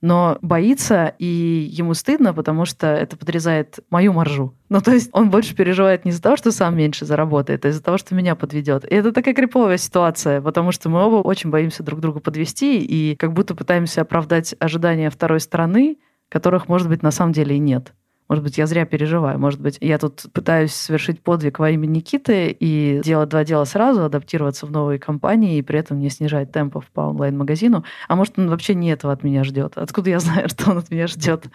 но 0.04 0.38
боится, 0.42 1.16
и 1.18 1.26
ему 1.72 1.94
стыдно, 1.94 2.34
потому 2.34 2.66
что 2.66 2.88
это 2.88 3.16
подрезает 3.16 3.80
мою 3.90 4.12
маржу. 4.12 4.54
Ну, 4.68 4.82
то 4.82 4.92
есть 4.92 5.10
он 5.14 5.30
больше 5.30 5.56
переживает 5.56 6.04
не 6.04 6.12
из-за 6.12 6.22
того, 6.22 6.36
что 6.36 6.52
сам 6.52 6.76
меньше 6.76 7.06
заработает, 7.06 7.64
а 7.64 7.70
из-за 7.70 7.82
того, 7.82 7.98
что 7.98 8.14
меня 8.14 8.36
подведет. 8.36 8.84
И 8.84 8.94
это 8.94 9.14
такая 9.14 9.34
криповая 9.34 9.78
ситуация, 9.78 10.42
потому 10.42 10.74
что 10.74 10.90
мы 10.90 11.00
оба 11.00 11.26
очень 11.26 11.52
боимся 11.52 11.84
друг 11.84 12.02
друга 12.02 12.20
подвести 12.20 12.82
и 12.84 13.16
как 13.16 13.32
будто 13.32 13.56
пытаемся 13.56 14.02
оправдать 14.02 14.54
ожидания 14.60 15.10
второй 15.10 15.40
стороны, 15.40 16.00
которых, 16.28 16.68
может 16.68 16.90
быть, 16.90 17.02
на 17.02 17.12
самом 17.12 17.32
деле 17.32 17.56
и 17.56 17.60
нет. 17.60 17.94
Может 18.30 18.44
быть, 18.44 18.58
я 18.58 18.66
зря 18.68 18.86
переживаю. 18.86 19.38
Может 19.38 19.60
быть, 19.60 19.78
я 19.82 19.98
тут 19.98 20.24
пытаюсь 20.34 20.74
совершить 20.74 21.20
подвиг 21.22 21.60
во 21.60 21.70
имя 21.70 21.86
Никиты 21.86 22.56
и 22.58 23.02
делать 23.04 23.30
два 23.30 23.44
дела 23.44 23.66
сразу, 23.66 24.04
адаптироваться 24.04 24.66
в 24.66 24.72
новые 24.72 25.00
компании 25.00 25.58
и 25.58 25.62
при 25.62 25.80
этом 25.80 26.00
не 26.00 26.10
снижать 26.10 26.52
темпов 26.52 26.86
по 26.94 27.02
онлайн-магазину. 27.02 27.84
А 28.08 28.16
может, 28.16 28.40
он 28.40 28.50
вообще 28.50 28.76
не 28.76 28.92
этого 28.92 29.14
от 29.14 29.24
меня 29.24 29.44
ждет? 29.44 29.74
Откуда 29.78 30.10
я 30.10 30.20
знаю, 30.20 30.50
что 30.54 30.72
он 30.72 30.78
от 30.78 30.90
меня 30.90 31.08
ждет? 31.08 31.46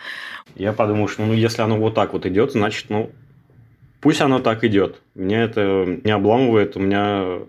Я 0.54 0.72
подумал, 0.72 1.08
что 1.08 1.24
ну, 1.24 1.32
если 1.32 1.62
оно 1.62 1.78
вот 1.78 1.94
так 1.94 2.12
вот 2.12 2.26
идет, 2.26 2.52
значит, 2.52 2.90
ну, 2.90 3.10
пусть 4.00 4.20
оно 4.20 4.38
так 4.38 4.64
идет. 4.64 5.00
Меня 5.14 5.44
это 5.44 5.98
не 6.04 6.10
обламывает. 6.10 6.76
У 6.76 6.80
меня 6.80 7.40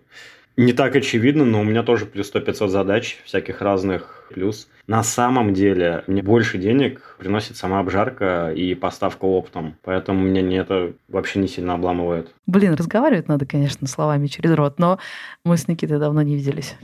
не 0.60 0.74
так 0.74 0.94
очевидно, 0.94 1.46
но 1.46 1.62
у 1.62 1.64
меня 1.64 1.84
тоже 1.84 2.06
плюс 2.06 2.34
100-500 2.34 2.68
задач 2.68 3.18
всяких 3.24 3.62
разных. 3.62 4.28
Плюс 4.30 4.68
на 4.88 5.04
самом 5.04 5.54
деле 5.54 6.04
мне 6.06 6.22
больше 6.22 6.58
денег 6.58 7.16
приносит 7.18 7.56
сама 7.56 7.80
обжарка 7.80 8.52
и 8.52 8.76
поставка 8.76 9.24
оптом. 9.24 9.76
Поэтому 9.84 10.22
меня 10.22 10.42
не 10.42 10.58
это 10.58 10.92
вообще 11.08 11.40
не 11.40 11.48
сильно 11.48 11.76
обламывает. 11.76 12.34
Блин, 12.46 12.74
разговаривать 12.74 13.30
надо, 13.30 13.46
конечно, 13.46 13.88
словами 13.88 14.28
через 14.28 14.54
рот, 14.54 14.80
но 14.80 15.00
мы 15.46 15.56
с 15.56 15.70
Никитой 15.70 15.98
давно 15.98 16.22
не 16.24 16.36
виделись. 16.36 16.76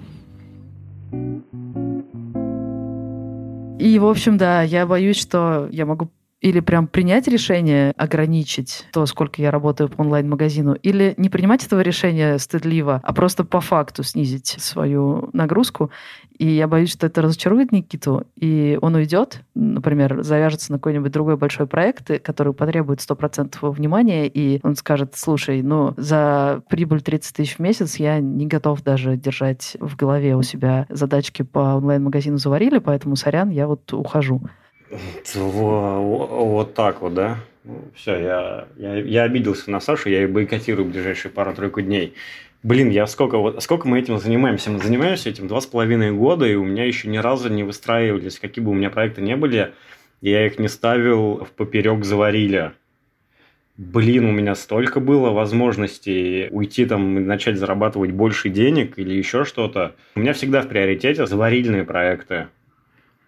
И, 3.77 3.99
в 3.99 4.05
общем, 4.05 4.37
да, 4.37 4.61
я 4.61 4.87
боюсь, 4.87 5.17
что 5.17 5.67
я 5.69 5.85
могу 5.85 6.09
или 6.45 6.59
прям 6.59 6.85
принять 6.85 7.27
решение 7.27 7.91
ограничить 7.97 8.85
то, 8.93 9.07
сколько 9.07 9.41
я 9.41 9.49
работаю 9.49 9.89
по 9.89 10.01
онлайн-магазину, 10.01 10.75
или 10.75 11.15
не 11.17 11.29
принимать 11.29 11.65
этого 11.65 11.81
решения 11.81 12.37
стыдливо, 12.37 13.01
а 13.03 13.13
просто 13.13 13.43
по 13.43 13.61
факту 13.61 14.03
снизить 14.03 14.55
свою 14.59 15.31
нагрузку. 15.33 15.89
И 16.37 16.45
я 16.47 16.67
боюсь, 16.67 16.91
что 16.91 17.07
это 17.07 17.23
разочарует 17.23 17.71
Никиту, 17.71 18.27
и 18.35 18.77
он 18.79 18.93
уйдет, 18.93 19.41
например, 19.55 20.21
завяжется 20.21 20.71
на 20.71 20.77
какой-нибудь 20.77 21.11
другой 21.11 21.35
большой 21.35 21.65
проект, 21.65 22.21
который 22.21 22.53
потребует 22.53 22.99
100% 22.99 23.55
его 23.59 23.71
внимания, 23.71 24.27
и 24.27 24.59
он 24.61 24.75
скажет, 24.75 25.13
слушай, 25.15 25.63
ну, 25.63 25.95
за 25.97 26.61
прибыль 26.69 27.01
30 27.01 27.37
тысяч 27.37 27.55
в 27.55 27.59
месяц 27.59 27.95
я 27.95 28.19
не 28.19 28.45
готов 28.45 28.83
даже 28.83 29.17
держать 29.17 29.77
в 29.79 29.95
голове 29.95 30.35
у 30.35 30.43
себя 30.43 30.85
задачки 30.89 31.41
по 31.41 31.75
онлайн-магазину 31.77 32.37
«Заварили», 32.37 32.77
поэтому, 32.77 33.15
сорян, 33.15 33.49
я 33.49 33.65
вот 33.65 33.91
ухожу. 33.93 34.43
Вот 35.33 36.73
так 36.73 37.01
вот, 37.01 37.13
да? 37.13 37.37
Ну, 37.63 37.83
Все, 37.95 38.19
я, 38.19 38.67
я, 38.77 38.95
я 38.97 39.23
обиделся 39.23 39.71
на 39.71 39.79
Сашу, 39.79 40.09
я 40.09 40.21
ее 40.21 40.27
бойкотирую 40.27 40.87
в 40.87 40.91
ближайшие 40.91 41.31
пару-тройку 41.31 41.81
дней. 41.81 42.13
Блин, 42.61 42.89
я 42.89 43.07
сколько, 43.07 43.37
вот, 43.37 43.61
сколько 43.63 43.87
мы 43.87 43.99
этим 43.99 44.17
занимаемся? 44.17 44.71
Мы 44.71 44.79
занимаемся 44.79 45.29
этим 45.29 45.47
два 45.47 45.61
с 45.61 45.65
половиной 45.65 46.11
года, 46.11 46.45
и 46.45 46.55
у 46.55 46.63
меня 46.63 46.85
еще 46.85 47.07
ни 47.07 47.17
разу 47.17 47.49
не 47.49 47.63
выстраивались, 47.63 48.39
какие 48.39 48.63
бы 48.63 48.71
у 48.71 48.73
меня 48.73 48.89
проекты 48.89 49.21
не 49.21 49.35
были, 49.35 49.73
я 50.21 50.45
их 50.45 50.59
не 50.59 50.67
ставил 50.67 51.43
в 51.43 51.51
поперек 51.51 52.03
заварили. 52.03 52.71
Блин, 53.77 54.25
у 54.25 54.31
меня 54.31 54.55
столько 54.55 54.99
было 54.99 55.31
возможностей 55.31 56.47
уйти 56.49 56.85
там 56.85 57.19
и 57.19 57.21
начать 57.21 57.57
зарабатывать 57.57 58.11
больше 58.11 58.49
денег 58.49 58.97
или 58.97 59.13
еще 59.13 59.43
что-то. 59.43 59.95
У 60.15 60.21
меня 60.21 60.33
всегда 60.33 60.61
в 60.61 60.67
приоритете 60.67 61.25
заварильные 61.25 61.83
проекты. 61.83 62.47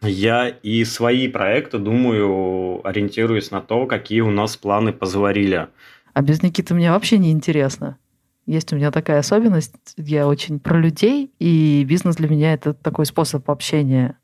Я 0.02 0.50
и 0.50 0.84
свои 0.84 1.28
проекты, 1.28 1.80
думаю, 1.80 2.86
ориентируюсь 2.88 3.52
на 3.52 3.62
то, 3.62 3.86
какие 3.88 4.22
у 4.22 4.32
нас 4.32 4.56
планы 4.58 4.94
позварили. 4.94 5.68
А 6.14 6.22
без 6.22 6.44
Никиты 6.44 6.74
мне 6.74 6.92
вообще 6.92 7.18
не 7.18 7.32
интересно. 7.32 7.98
Есть 8.46 8.72
у 8.72 8.76
меня 8.78 8.92
такая 8.92 9.20
особенность, 9.20 9.76
я 9.98 10.28
очень 10.28 10.60
про 10.60 10.80
людей, 10.80 11.32
и 11.38 11.84
бизнес 11.86 12.16
для 12.16 12.30
меня 12.30 12.54
это 12.54 12.74
такой 12.74 13.06
способ 13.06 13.50
общения. 13.50 14.18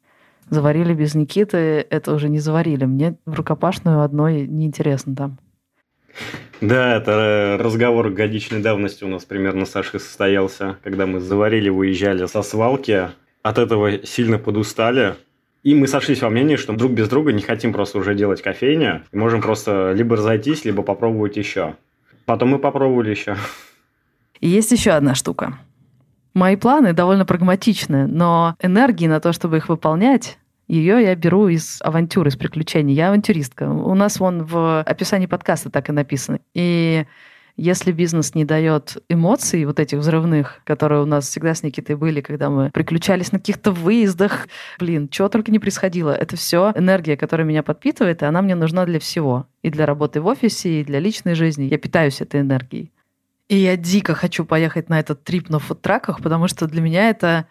Заварили 0.50 0.94
без 0.94 1.14
Никиты, 1.14 1.86
это 1.90 2.14
уже 2.14 2.30
не 2.30 2.40
заварили. 2.40 2.86
Мне 2.86 3.18
в 3.26 3.34
рукопашную 3.34 4.02
одной 4.02 4.48
неинтересно 4.48 5.16
там. 5.16 5.40
Да, 6.62 6.96
это 6.96 7.58
разговор 7.60 8.10
годичной 8.12 8.62
давности 8.62 9.04
у 9.04 9.08
нас 9.08 9.26
примерно 9.26 9.66
с 9.66 9.72
Сашей 9.72 10.00
состоялся, 10.00 10.78
когда 10.84 11.06
мы 11.06 11.20
заварили, 11.20 11.70
выезжали 11.70 12.26
со 12.28 12.42
свалки, 12.42 13.10
от 13.42 13.58
этого 13.58 14.06
сильно 14.06 14.38
подустали. 14.38 15.16
И 15.64 15.74
мы 15.74 15.88
сошлись 15.88 16.22
во 16.22 16.30
мнении, 16.30 16.58
что 16.58 16.74
друг 16.74 16.92
без 16.92 17.08
друга 17.08 17.32
не 17.32 17.42
хотим 17.42 17.72
просто 17.72 17.98
уже 17.98 18.16
делать 18.16 18.42
кофейню. 18.42 19.04
И 19.12 19.18
можем 19.18 19.42
просто 19.42 19.94
либо 19.94 20.18
разойтись, 20.18 20.66
либо 20.66 20.84
попробовать 20.84 21.38
еще. 21.38 21.76
Потом 22.26 22.50
мы 22.50 22.60
попробовали 22.60 23.12
еще. 23.12 23.38
Есть 24.42 24.72
еще 24.74 24.92
одна 24.92 25.16
штука. 25.16 25.58
Мои 26.34 26.58
планы 26.58 26.94
довольно 26.94 27.26
прагматичны, 27.26 28.08
но 28.08 28.56
энергии 28.62 29.08
на 29.08 29.22
то, 29.22 29.32
чтобы 29.32 29.58
их 29.58 29.70
выполнять, 29.70 30.38
ее 30.68 31.02
я 31.02 31.16
беру 31.16 31.48
из 31.48 31.80
авантюр, 31.82 32.28
из 32.28 32.36
приключений. 32.36 32.94
Я 32.94 33.10
авантюристка. 33.10 33.70
У 33.70 33.94
нас 33.94 34.20
вон 34.20 34.44
в 34.44 34.82
описании 34.82 35.28
подкаста 35.28 35.70
так 35.70 35.90
и 35.90 35.92
написано. 35.92 36.40
И 36.54 37.06
если 37.56 37.92
бизнес 37.92 38.34
не 38.34 38.46
дает 38.46 38.98
эмоций 39.10 39.66
вот 39.66 39.80
этих 39.80 40.00
взрывных, 40.00 40.62
которые 40.64 41.04
у 41.04 41.06
нас 41.06 41.28
всегда 41.28 41.54
с 41.54 41.62
Никитой 41.64 41.96
были, 41.96 42.22
когда 42.22 42.50
мы 42.50 42.72
приключались 42.72 43.32
на 43.32 43.40
каких-то 43.40 43.72
выездах, 43.72 44.48
блин, 44.80 45.08
чего 45.10 45.30
только 45.30 45.52
не 45.52 45.60
происходило. 45.60 46.12
Это 46.12 46.36
все 46.36 46.72
энергия, 46.76 47.16
которая 47.16 47.46
меня 47.46 47.62
подпитывает, 47.62 48.22
и 48.22 48.26
она 48.26 48.42
мне 48.42 48.56
нужна 48.56 48.86
для 48.86 49.00
всего. 49.00 49.48
И 49.62 49.70
для 49.70 49.86
работы 49.86 50.20
в 50.20 50.26
офисе, 50.26 50.82
и 50.82 50.84
для 50.84 51.00
личной 51.00 51.36
жизни. 51.36 51.66
Я 51.66 51.78
питаюсь 51.78 52.22
этой 52.22 52.42
энергией. 52.42 52.92
И 53.50 53.58
я 53.58 53.78
дико 53.78 54.16
хочу 54.16 54.46
поехать 54.46 54.90
на 54.90 55.00
этот 55.00 55.24
трип 55.24 55.50
на 55.50 55.60
фудтраках, 55.60 56.22
потому 56.22 56.48
что 56.48 56.66
для 56.68 56.82
меня 56.82 57.10
это 57.10 57.46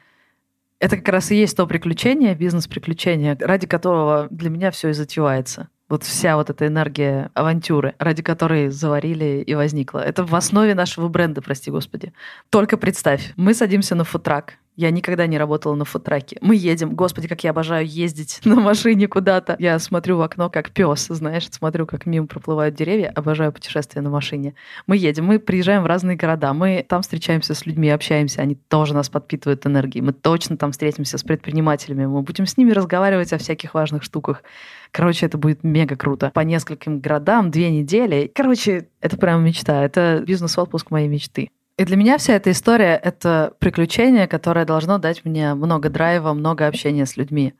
это 0.80 0.96
как 0.96 1.08
раз 1.10 1.30
и 1.30 1.36
есть 1.36 1.56
то 1.56 1.64
приключение, 1.68 2.34
бизнес-приключение, 2.34 3.36
ради 3.38 3.68
которого 3.68 4.26
для 4.32 4.50
меня 4.50 4.72
все 4.72 4.88
и 4.88 4.92
затевается. 4.92 5.68
Вот 5.92 6.04
вся 6.04 6.36
вот 6.36 6.48
эта 6.48 6.68
энергия 6.68 7.30
авантюры, 7.34 7.94
ради 7.98 8.22
которой 8.22 8.70
заварили 8.70 9.44
и 9.46 9.54
возникла. 9.54 9.98
Это 9.98 10.24
в 10.24 10.34
основе 10.34 10.74
нашего 10.74 11.08
бренда, 11.08 11.42
прости 11.42 11.70
господи. 11.70 12.14
Только 12.48 12.78
представь, 12.78 13.34
мы 13.36 13.52
садимся 13.52 13.94
на 13.94 14.04
футрак, 14.04 14.54
я 14.76 14.90
никогда 14.90 15.26
не 15.26 15.38
работала 15.38 15.74
на 15.74 15.84
футраке. 15.84 16.38
Мы 16.40 16.56
едем. 16.56 16.94
Господи, 16.94 17.28
как 17.28 17.44
я 17.44 17.50
обожаю 17.50 17.86
ездить 17.86 18.40
на 18.44 18.56
машине 18.56 19.06
куда-то. 19.06 19.56
Я 19.58 19.78
смотрю 19.78 20.16
в 20.16 20.22
окно, 20.22 20.48
как 20.48 20.70
пес, 20.70 21.06
знаешь, 21.08 21.48
смотрю, 21.50 21.86
как 21.86 22.06
мимо 22.06 22.26
проплывают 22.26 22.74
деревья. 22.74 23.12
Обожаю 23.14 23.52
путешествия 23.52 24.00
на 24.00 24.10
машине. 24.10 24.54
Мы 24.86 24.96
едем, 24.96 25.26
мы 25.26 25.38
приезжаем 25.38 25.82
в 25.82 25.86
разные 25.86 26.16
города. 26.16 26.52
Мы 26.54 26.84
там 26.88 27.02
встречаемся 27.02 27.54
с 27.54 27.66
людьми, 27.66 27.90
общаемся. 27.90 28.40
Они 28.40 28.54
тоже 28.54 28.94
нас 28.94 29.08
подпитывают 29.08 29.66
энергией. 29.66 30.02
Мы 30.02 30.12
точно 30.12 30.56
там 30.56 30.72
встретимся 30.72 31.18
с 31.18 31.22
предпринимателями. 31.22 32.06
Мы 32.06 32.22
будем 32.22 32.46
с 32.46 32.56
ними 32.56 32.72
разговаривать 32.72 33.32
о 33.32 33.38
всяких 33.38 33.74
важных 33.74 34.02
штуках. 34.02 34.42
Короче, 34.90 35.26
это 35.26 35.38
будет 35.38 35.64
мега 35.64 35.96
круто. 35.96 36.30
По 36.34 36.40
нескольким 36.40 37.00
городам, 37.00 37.50
две 37.50 37.70
недели. 37.70 38.30
Короче, 38.34 38.88
это 39.00 39.16
прям 39.16 39.44
мечта. 39.44 39.84
Это 39.84 40.22
бизнес-отпуск 40.26 40.90
моей 40.90 41.08
мечты. 41.08 41.50
И 41.78 41.84
для 41.84 41.96
меня 41.96 42.18
вся 42.18 42.34
эта 42.34 42.50
история— 42.50 43.00
это 43.02 43.54
приключение, 43.58 44.26
которое 44.28 44.64
должно 44.64 44.98
дать 44.98 45.24
мне 45.24 45.54
много 45.54 45.88
драйва, 45.88 46.32
много 46.32 46.66
общения 46.66 47.06
с 47.06 47.16
людьми. 47.16 47.54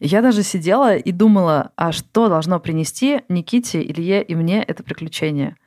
Я 0.00 0.22
даже 0.22 0.42
сидела 0.42 0.96
и 0.96 1.10
думала, 1.10 1.72
а 1.76 1.90
что 1.92 2.28
должно 2.28 2.60
принести 2.60 3.22
Никите, 3.28 3.82
Илье 3.82 4.22
и 4.22 4.34
мне 4.34 4.62
это 4.62 4.82
приключение— 4.82 5.56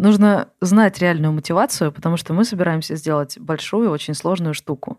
Нужно 0.00 0.48
знать 0.62 0.98
реальную 0.98 1.30
мотивацию, 1.30 1.92
потому 1.92 2.16
что 2.16 2.32
мы 2.32 2.46
собираемся 2.46 2.96
сделать 2.96 3.38
большую, 3.38 3.90
очень 3.90 4.14
сложную 4.14 4.54
штуку. 4.54 4.96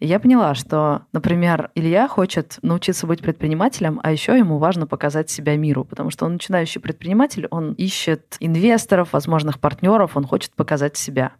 И 0.00 0.08
я 0.08 0.18
поняла, 0.18 0.56
что, 0.56 1.02
например, 1.12 1.70
Илья 1.76 2.08
хочет 2.08 2.58
научиться 2.60 3.06
быть 3.06 3.22
предпринимателем, 3.22 4.00
а 4.02 4.10
еще 4.10 4.36
ему 4.36 4.58
важно 4.58 4.88
показать 4.88 5.30
себя 5.30 5.56
миру, 5.56 5.84
потому 5.84 6.10
что 6.10 6.26
он 6.26 6.32
начинающий 6.32 6.80
предприниматель, 6.80 7.46
он 7.52 7.74
ищет 7.74 8.36
инвесторов, 8.40 9.12
возможных 9.12 9.60
партнеров, 9.60 10.16
он 10.16 10.26
хочет 10.26 10.52
показать 10.56 10.96
себя. 10.96 11.30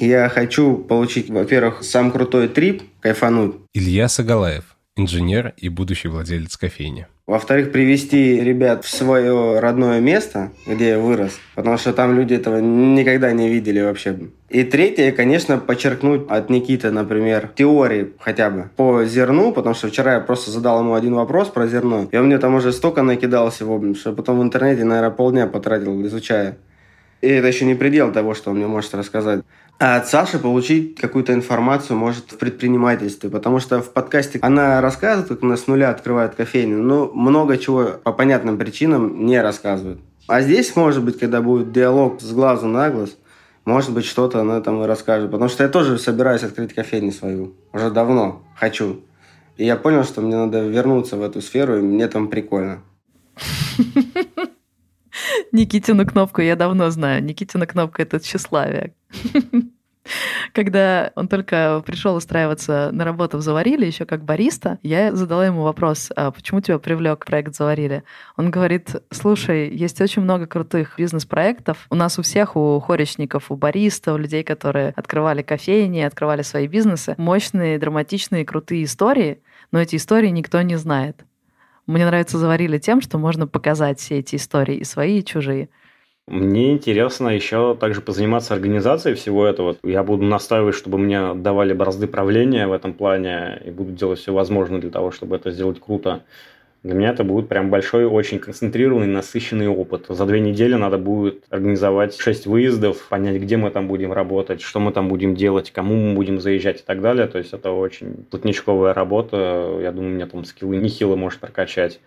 Я 0.00 0.30
хочу 0.30 0.78
получить, 0.78 1.28
во-первых, 1.28 1.84
сам 1.84 2.10
крутой 2.10 2.48
трип, 2.48 2.82
кайфануть. 3.00 3.56
Илья 3.74 4.08
Сагалаев, 4.08 4.64
инженер 4.96 5.52
и 5.58 5.68
будущий 5.68 6.08
владелец 6.08 6.56
кофейни. 6.56 7.06
Во-вторых, 7.26 7.70
привести 7.70 8.40
ребят 8.40 8.84
в 8.86 8.88
свое 8.88 9.60
родное 9.60 10.00
место, 10.00 10.52
где 10.66 10.88
я 10.88 10.98
вырос, 10.98 11.38
потому 11.54 11.76
что 11.76 11.92
там 11.92 12.16
люди 12.16 12.32
этого 12.32 12.60
никогда 12.60 13.30
не 13.32 13.50
видели 13.50 13.80
вообще. 13.80 14.18
И 14.48 14.64
третье, 14.64 15.12
конечно, 15.12 15.58
подчеркнуть 15.58 16.22
от 16.30 16.48
Никиты, 16.48 16.90
например, 16.90 17.50
теории 17.54 18.14
хотя 18.18 18.48
бы 18.48 18.70
по 18.74 19.04
зерну, 19.04 19.52
потому 19.52 19.74
что 19.74 19.88
вчера 19.88 20.14
я 20.14 20.20
просто 20.20 20.50
задал 20.50 20.80
ему 20.80 20.94
один 20.94 21.14
вопрос 21.14 21.48
про 21.48 21.68
зерно, 21.68 22.08
и 22.10 22.16
он 22.16 22.26
мне 22.26 22.38
там 22.38 22.54
уже 22.54 22.72
столько 22.72 23.02
накидал 23.02 23.50
всего, 23.50 23.80
что 23.94 24.14
потом 24.14 24.40
в 24.40 24.42
интернете, 24.42 24.82
наверное, 24.84 25.10
полдня 25.10 25.46
потратил, 25.46 26.04
изучая. 26.06 26.56
И 27.20 27.28
это 27.28 27.46
еще 27.46 27.64
не 27.64 27.74
предел 27.74 28.12
того, 28.12 28.34
что 28.34 28.50
он 28.50 28.56
мне 28.56 28.66
может 28.66 28.94
рассказать. 28.94 29.44
А 29.78 29.96
от 29.96 30.08
Саши 30.08 30.38
получить 30.38 31.00
какую-то 31.00 31.32
информацию 31.32 31.96
может 31.96 32.32
в 32.32 32.38
предпринимательстве, 32.38 33.30
потому 33.30 33.60
что 33.60 33.80
в 33.80 33.92
подкасте 33.92 34.38
она 34.42 34.80
рассказывает, 34.80 35.28
как 35.28 35.42
она 35.42 35.56
с 35.56 35.66
нуля 35.66 35.90
открывает 35.90 36.34
кофейню, 36.34 36.82
но 36.82 37.10
много 37.12 37.56
чего 37.56 37.84
по 38.02 38.12
понятным 38.12 38.58
причинам 38.58 39.24
не 39.24 39.40
рассказывает. 39.40 39.98
А 40.26 40.42
здесь, 40.42 40.76
может 40.76 41.02
быть, 41.02 41.18
когда 41.18 41.40
будет 41.40 41.72
диалог 41.72 42.20
с 42.20 42.30
глазу 42.32 42.66
на 42.66 42.90
глаз, 42.90 43.16
может 43.64 43.92
быть, 43.92 44.04
что-то 44.04 44.40
она 44.40 44.60
там 44.60 44.82
и 44.82 44.86
расскажет. 44.86 45.30
Потому 45.30 45.48
что 45.48 45.62
я 45.62 45.68
тоже 45.68 45.98
собираюсь 45.98 46.42
открыть 46.42 46.74
кофейню 46.74 47.12
свою. 47.12 47.54
Уже 47.72 47.90
давно 47.90 48.42
хочу. 48.56 49.00
И 49.56 49.64
я 49.64 49.76
понял, 49.76 50.04
что 50.04 50.20
мне 50.20 50.36
надо 50.36 50.66
вернуться 50.66 51.16
в 51.16 51.22
эту 51.22 51.40
сферу, 51.42 51.78
и 51.78 51.82
мне 51.82 52.08
там 52.08 52.28
прикольно. 52.28 52.82
Никитину 55.52 56.06
кнопку 56.06 56.40
я 56.40 56.56
давно 56.56 56.90
знаю. 56.90 57.22
Никитина 57.22 57.66
кнопка— 57.66 58.02
это 58.04 58.20
тщеславие. 58.20 58.94
Когда 60.52 61.12
он 61.14 61.28
только 61.28 61.82
пришел 61.86 62.16
устраиваться 62.16 62.90
на 62.92 63.04
работу 63.04 63.38
в 63.38 63.42
Заварили, 63.42 63.86
еще 63.86 64.06
как 64.06 64.24
бариста, 64.24 64.78
я 64.82 65.14
задала 65.14 65.46
ему 65.46 65.62
вопрос, 65.62 66.10
а 66.16 66.30
почему 66.30 66.60
тебя 66.60 66.78
привлек 66.78 67.24
проект 67.26 67.54
Заварили? 67.54 68.02
Он 68.36 68.50
говорит, 68.50 68.96
слушай, 69.10 69.68
есть 69.68 70.00
очень 70.00 70.22
много 70.22 70.46
крутых 70.46 70.94
бизнес-проектов. 70.96 71.86
У 71.90 71.94
нас 71.94 72.18
у 72.18 72.22
всех, 72.22 72.56
у 72.56 72.80
хоречников, 72.80 73.50
у 73.50 73.56
бариста, 73.56 74.14
у 74.14 74.16
людей, 74.16 74.42
которые 74.42 74.90
открывали 74.96 75.42
кофейни, 75.42 76.00
открывали 76.00 76.42
свои 76.42 76.66
бизнесы, 76.66 77.14
мощные, 77.18 77.78
драматичные, 77.78 78.44
крутые 78.44 78.84
истории, 78.84 79.42
но 79.70 79.80
эти 79.80 79.96
истории 79.96 80.28
никто 80.28 80.60
не 80.62 80.76
знает. 80.76 81.24
Мне 81.90 82.06
нравится 82.06 82.38
«Заварили» 82.38 82.78
тем, 82.78 83.00
что 83.00 83.18
можно 83.18 83.48
показать 83.48 83.98
все 83.98 84.20
эти 84.20 84.36
истории, 84.36 84.76
и 84.76 84.84
свои, 84.84 85.18
и 85.18 85.24
чужие. 85.24 85.70
Мне 86.28 86.70
интересно 86.70 87.30
еще 87.30 87.74
также 87.74 88.00
позаниматься 88.00 88.54
организацией 88.54 89.16
всего 89.16 89.44
этого. 89.44 89.76
Я 89.82 90.04
буду 90.04 90.22
настаивать, 90.22 90.76
чтобы 90.76 90.98
мне 90.98 91.34
давали 91.34 91.72
бразды 91.72 92.06
правления 92.06 92.68
в 92.68 92.72
этом 92.72 92.92
плане, 92.92 93.60
и 93.64 93.72
буду 93.72 93.90
делать 93.90 94.20
все 94.20 94.32
возможное 94.32 94.80
для 94.80 94.90
того, 94.90 95.10
чтобы 95.10 95.34
это 95.34 95.50
сделать 95.50 95.80
круто. 95.80 96.22
Для 96.82 96.94
меня 96.94 97.10
это 97.10 97.24
будет 97.24 97.48
прям 97.48 97.68
большой, 97.68 98.06
очень 98.06 98.38
концентрированный, 98.38 99.06
насыщенный 99.06 99.68
опыт. 99.68 100.06
За 100.08 100.24
две 100.24 100.40
недели 100.40 100.74
надо 100.74 100.96
будет 100.96 101.44
организовать 101.50 102.18
шесть 102.18 102.46
выездов, 102.46 103.06
понять, 103.08 103.36
где 103.36 103.58
мы 103.58 103.70
там 103.70 103.86
будем 103.86 104.14
работать, 104.14 104.62
что 104.62 104.80
мы 104.80 104.90
там 104.90 105.08
будем 105.08 105.34
делать, 105.34 105.70
кому 105.72 105.94
мы 105.94 106.14
будем 106.14 106.40
заезжать 106.40 106.80
и 106.80 106.82
так 106.82 107.02
далее. 107.02 107.26
То 107.26 107.36
есть 107.36 107.52
это 107.52 107.70
очень 107.70 108.24
плотничковая 108.30 108.94
работа. 108.94 109.78
Я 109.82 109.92
думаю, 109.92 110.14
меня 110.14 110.26
там 110.26 110.44
скиллы 110.46 110.78
нехило 110.78 111.16
может 111.16 111.40
прокачать. 111.40 112.00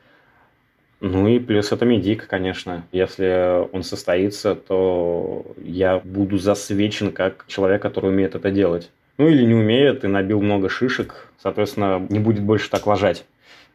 Ну 1.01 1.27
и 1.27 1.37
плюс 1.37 1.71
это 1.71 1.85
медик, 1.85 2.25
конечно. 2.25 2.83
Если 2.91 3.67
он 3.73 3.83
состоится, 3.83 4.55
то 4.55 5.45
я 5.57 6.01
буду 6.03 6.39
засвечен 6.39 7.11
как 7.11 7.45
человек, 7.47 7.81
который 7.83 8.09
умеет 8.09 8.33
это 8.33 8.49
делать. 8.49 8.89
Ну 9.19 9.27
или 9.27 9.43
не 9.43 9.53
умеет 9.53 10.03
и 10.03 10.07
набил 10.07 10.41
много 10.41 10.69
шишек, 10.69 11.27
соответственно, 11.37 12.03
не 12.09 12.17
будет 12.17 12.41
больше 12.41 12.71
так 12.71 12.87
ложать, 12.87 13.25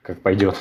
как 0.02 0.18
пойдет. 0.20 0.56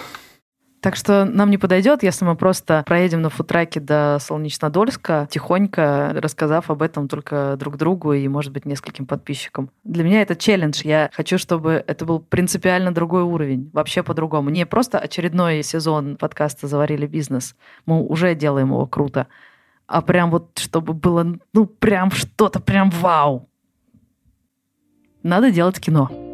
Так 0.79 0.95
что 0.95 1.25
нам 1.25 1.49
не 1.49 1.57
подойдет, 1.57 2.03
если 2.03 2.23
мы 2.23 2.35
просто 2.35 2.83
проедем 2.85 3.21
на 3.21 3.29
футраке 3.29 3.79
до 3.79 4.19
Солнечнодольска, 4.21 5.27
тихонько 5.31 6.13
рассказав 6.15 6.69
об 6.69 6.83
этом 6.83 7.07
только 7.07 7.55
друг 7.57 7.77
другу 7.77 8.13
и, 8.13 8.27
может 8.27 8.53
быть, 8.53 8.65
нескольким 8.65 9.07
подписчикам. 9.07 9.71
Для 9.83 10.03
меня 10.03 10.21
это 10.21 10.35
челлендж. 10.35 10.81
Я 10.83 11.09
хочу, 11.13 11.39
чтобы 11.39 11.83
это 11.87 12.05
был 12.05 12.19
принципиально 12.19 12.93
другой 12.93 13.23
уровень, 13.23 13.71
вообще 13.73 14.03
по-другому. 14.03 14.49
Не 14.51 14.67
просто 14.67 14.99
очередной 14.99 15.63
сезон 15.63 16.15
подкаста 16.15 16.67
«Заварили 16.67 17.07
бизнес». 17.07 17.55
Мы 17.87 17.99
уже 18.03 18.35
делаем 18.35 18.67
его 18.67 18.85
круто. 18.85 19.27
А 19.87 20.01
прям 20.01 20.29
вот, 20.29 20.59
чтобы 20.59 20.93
было, 20.93 21.37
ну, 21.53 21.65
прям 21.65 22.11
что-то 22.11 22.59
прям 22.59 22.91
вау. 22.91 23.49
Надо 25.23 25.49
делать 25.49 25.79
кино. 25.79 26.26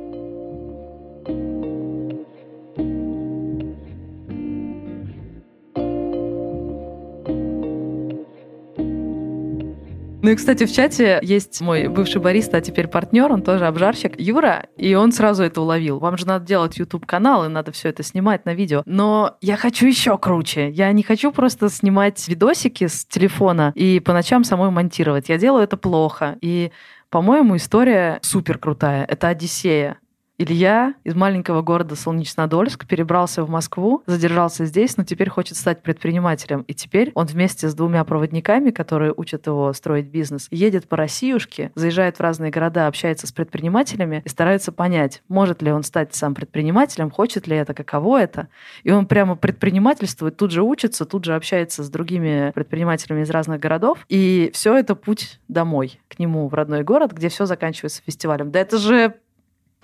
Ну 10.23 10.29
и, 10.29 10.36
кстати, 10.36 10.65
в 10.65 10.71
чате 10.71 11.19
есть 11.21 11.59
мой 11.59 11.89
бывший 11.89 12.21
бариста, 12.21 12.55
а 12.55 12.62
теперь 12.62 12.88
партнер, 12.88 13.29
он 13.29 13.41
тоже 13.41 13.67
обжарщик, 13.67 14.17
Юра, 14.17 14.67
и 14.77 14.95
он 14.95 15.12
сразу 15.12 15.43
это 15.43 15.59
уловил. 15.59 15.99
Вам 15.99 16.17
же 16.17 16.25
надо 16.25 16.45
делать 16.45 16.77
YouTube-канал, 16.77 17.43
и 17.43 17.49
надо 17.49 17.73
все 17.73 17.89
это 17.89 18.03
снимать 18.03 18.45
на 18.45 18.53
видео. 18.53 18.83
Но 18.86 19.36
я 19.41 19.57
хочу 19.57 19.86
еще 19.86 20.17
круче. 20.17 20.69
Я 20.69 20.93
не 20.93 21.03
хочу 21.03 21.33
просто 21.33 21.67
снимать 21.67 22.25
видосики 22.29 22.88
с 22.88 23.03
телефона 23.03 23.73
и 23.75 23.99
по 23.99 24.13
ночам 24.13 24.45
самой 24.45 24.69
монтировать. 24.69 25.27
Я 25.27 25.38
делаю 25.38 25.65
это 25.65 25.75
плохо. 25.75 26.38
И, 26.39 26.71
по-моему, 27.09 27.57
история 27.57 28.19
супер 28.21 28.59
крутая. 28.59 29.03
Это 29.03 29.27
Одиссея. 29.27 29.97
Илья 30.39 30.96
из 31.04 31.13
маленького 31.13 31.62
города 31.62 31.96
Солнечнодольск 31.96 32.88
перебрался 32.88 33.43
в 33.43 33.50
Москву, 33.52 34.02
задержался 34.08 34.65
здесь, 34.65 34.98
но 34.98 35.04
теперь 35.04 35.30
хочет 35.30 35.58
стать 35.58 35.84
предпринимателем. 35.84 36.62
И 36.67 36.74
теперь 36.74 37.12
он 37.13 37.28
вместе 37.28 37.69
с 37.69 37.76
двумя 37.76 38.04
проводниками, 38.04 38.72
которые 38.72 39.13
учат 39.15 39.46
его 39.46 39.72
строить 39.74 40.08
бизнес, 40.08 40.48
едет 40.50 40.88
по 40.88 40.98
Россиюшке, 40.98 41.72
заезжает 41.76 42.17
в 42.17 42.22
разные 42.22 42.50
города, 42.50 42.88
общается 42.88 43.28
с 43.28 43.32
предпринимателями 43.32 44.24
и 44.26 44.30
старается 44.30 44.72
понять, 44.72 45.22
может 45.28 45.62
ли 45.62 45.72
он 45.72 45.84
стать 45.84 46.15
сам 46.15 46.34
предпринимателем, 46.34 47.12
хочет 47.12 47.46
ли 47.46 47.56
это, 47.56 47.76
каково 47.76 48.22
это. 48.22 48.48
И 48.82 48.91
он 48.91 49.06
прямо 49.06 49.36
предпринимательствует, 49.36 50.36
тут 50.36 50.50
же 50.50 50.63
учится, 50.63 51.06
тут 51.06 51.26
же 51.26 51.36
общается 51.36 51.84
с 51.84 51.89
другими 51.91 52.52
предпринимателями 52.56 53.22
из 53.22 53.30
разных 53.30 53.60
городов. 53.60 54.00
И 54.10 54.50
все 54.56 54.76
это 54.76 54.96
путь 54.96 55.39
домой, 55.48 56.00
к 56.08 56.17
нему 56.17 56.48
в 56.48 56.56
родной 56.56 56.84
город, 56.84 57.12
где 57.13 57.30
все 57.30 57.46
заканчивается 57.46 58.02
фестивалем. 58.04 58.50
Да 58.50 58.60
это 58.60 58.80
же 58.80 59.13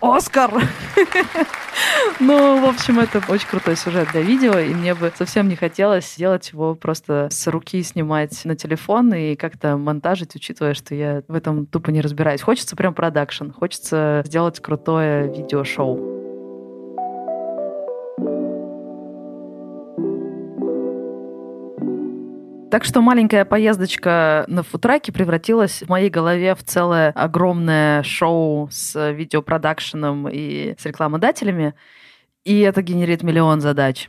Оскар! 0.02 0.52
Ну, 2.20 2.60
в 2.60 2.66
общем, 2.66 3.00
это 3.00 3.22
очень 3.30 3.48
крутой 3.48 3.78
сюжет 3.78 4.10
для 4.12 4.22
видео, 4.22 4.60
и 4.60 4.74
мне 4.74 4.94
бы 4.94 5.14
совсем 5.16 5.48
не 5.48 5.56
хотелось 5.56 6.16
делать 6.18 6.50
его 6.52 6.76
просто 6.76 7.30
с 7.32 7.48
руки 7.48 7.82
снимать 7.84 8.44
на 8.44 8.56
телефон 8.56 9.14
и 9.14 9.36
как-то 9.36 9.78
монтажить, 9.78 10.36
учитывая, 10.36 10.74
что 10.74 10.94
я 10.94 11.24
в 11.30 11.36
этом 11.36 11.66
тупо 11.66 11.92
не 11.92 12.02
разбираюсь. 12.02 12.42
Хочется 12.42 12.76
прям 12.76 12.94
продакшн, 12.94 13.52
хочется 13.52 14.24
сделать 14.26 14.60
крутое 14.60 15.32
видеошоу. 15.32 16.29
Так 22.72 22.86
что 22.86 23.02
маленькая 23.02 23.46
поездочка 23.46 24.46
на 24.48 24.62
футраке 24.62 25.12
превратилась 25.12 25.82
в 25.82 25.90
моей 25.90 26.12
голове 26.12 26.54
в 26.54 26.64
целое 26.64 27.10
огромное 27.12 28.04
шоу 28.04 28.70
с 28.72 29.12
видеопродакшеном 29.12 30.30
и 30.30 30.76
с 30.78 30.86
рекламодателями. 30.86 31.74
И 32.44 32.60
это 32.60 32.84
генерит 32.84 33.24
миллион 33.24 33.60
задач. 33.60 34.08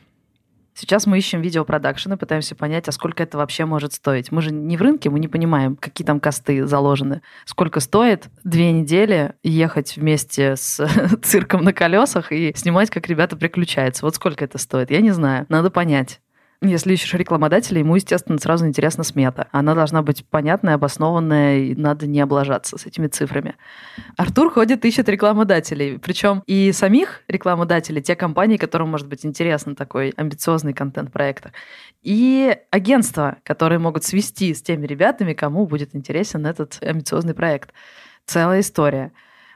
Сейчас 0.74 1.06
мы 1.06 1.16
ищем 1.16 1.40
видеопродакшн 1.40 2.12
и 2.12 2.16
пытаемся 2.16 2.54
понять, 2.54 2.86
а 2.86 2.92
сколько 2.92 3.22
это 3.22 3.38
вообще 3.38 3.64
может 3.64 3.94
стоить. 3.94 4.30
Мы 4.30 4.42
же 4.42 4.52
не 4.52 4.76
в 4.76 4.82
рынке, 4.82 5.08
мы 5.08 5.20
не 5.20 5.28
понимаем, 5.28 5.76
какие 5.76 6.06
там 6.06 6.20
косты 6.20 6.66
заложены. 6.66 7.22
Сколько 7.46 7.80
стоит 7.80 8.28
две 8.44 8.72
недели 8.72 9.32
ехать 9.42 9.96
вместе 9.96 10.56
с 10.56 10.86
цирком 11.22 11.64
на 11.64 11.72
колесах 11.72 12.30
и 12.30 12.52
снимать, 12.54 12.90
как 12.90 13.08
ребята 13.08 13.38
приключаются. 13.38 14.04
Вот 14.04 14.16
сколько 14.16 14.44
это 14.44 14.58
стоит, 14.58 14.90
я 14.90 15.00
не 15.00 15.12
знаю. 15.12 15.46
Надо 15.48 15.70
понять. 15.70 16.20
Если 16.62 16.92
ищешь 16.92 17.14
рекламодателя, 17.14 17.78
ему, 17.78 17.96
естественно, 17.96 18.36
сразу 18.36 18.66
интересна 18.66 19.02
смета. 19.02 19.48
Она 19.50 19.74
должна 19.74 20.02
быть 20.02 20.26
понятная, 20.26 20.74
обоснованная, 20.74 21.60
и 21.60 21.74
надо 21.74 22.06
не 22.06 22.20
облажаться 22.20 22.76
с 22.76 22.84
этими 22.84 23.06
цифрами. 23.06 23.56
Артур 24.18 24.52
ходит, 24.52 24.84
ищет 24.84 25.08
рекламодателей. 25.08 25.98
Причем 25.98 26.42
и 26.46 26.70
самих 26.72 27.22
рекламодателей, 27.28 28.02
те 28.02 28.14
компании, 28.14 28.58
которым 28.58 28.90
может 28.90 29.08
быть 29.08 29.24
интересен 29.24 29.74
такой 29.74 30.10
амбициозный 30.10 30.74
контент 30.74 31.10
проекта, 31.10 31.52
и 32.02 32.54
агентства, 32.70 33.38
которые 33.42 33.78
могут 33.78 34.04
свести 34.04 34.52
с 34.52 34.60
теми 34.60 34.86
ребятами, 34.86 35.32
кому 35.32 35.66
будет 35.66 35.96
интересен 35.96 36.44
этот 36.44 36.76
амбициозный 36.82 37.32
проект. 37.32 37.72
Целая 38.26 38.60
история. 38.60 39.12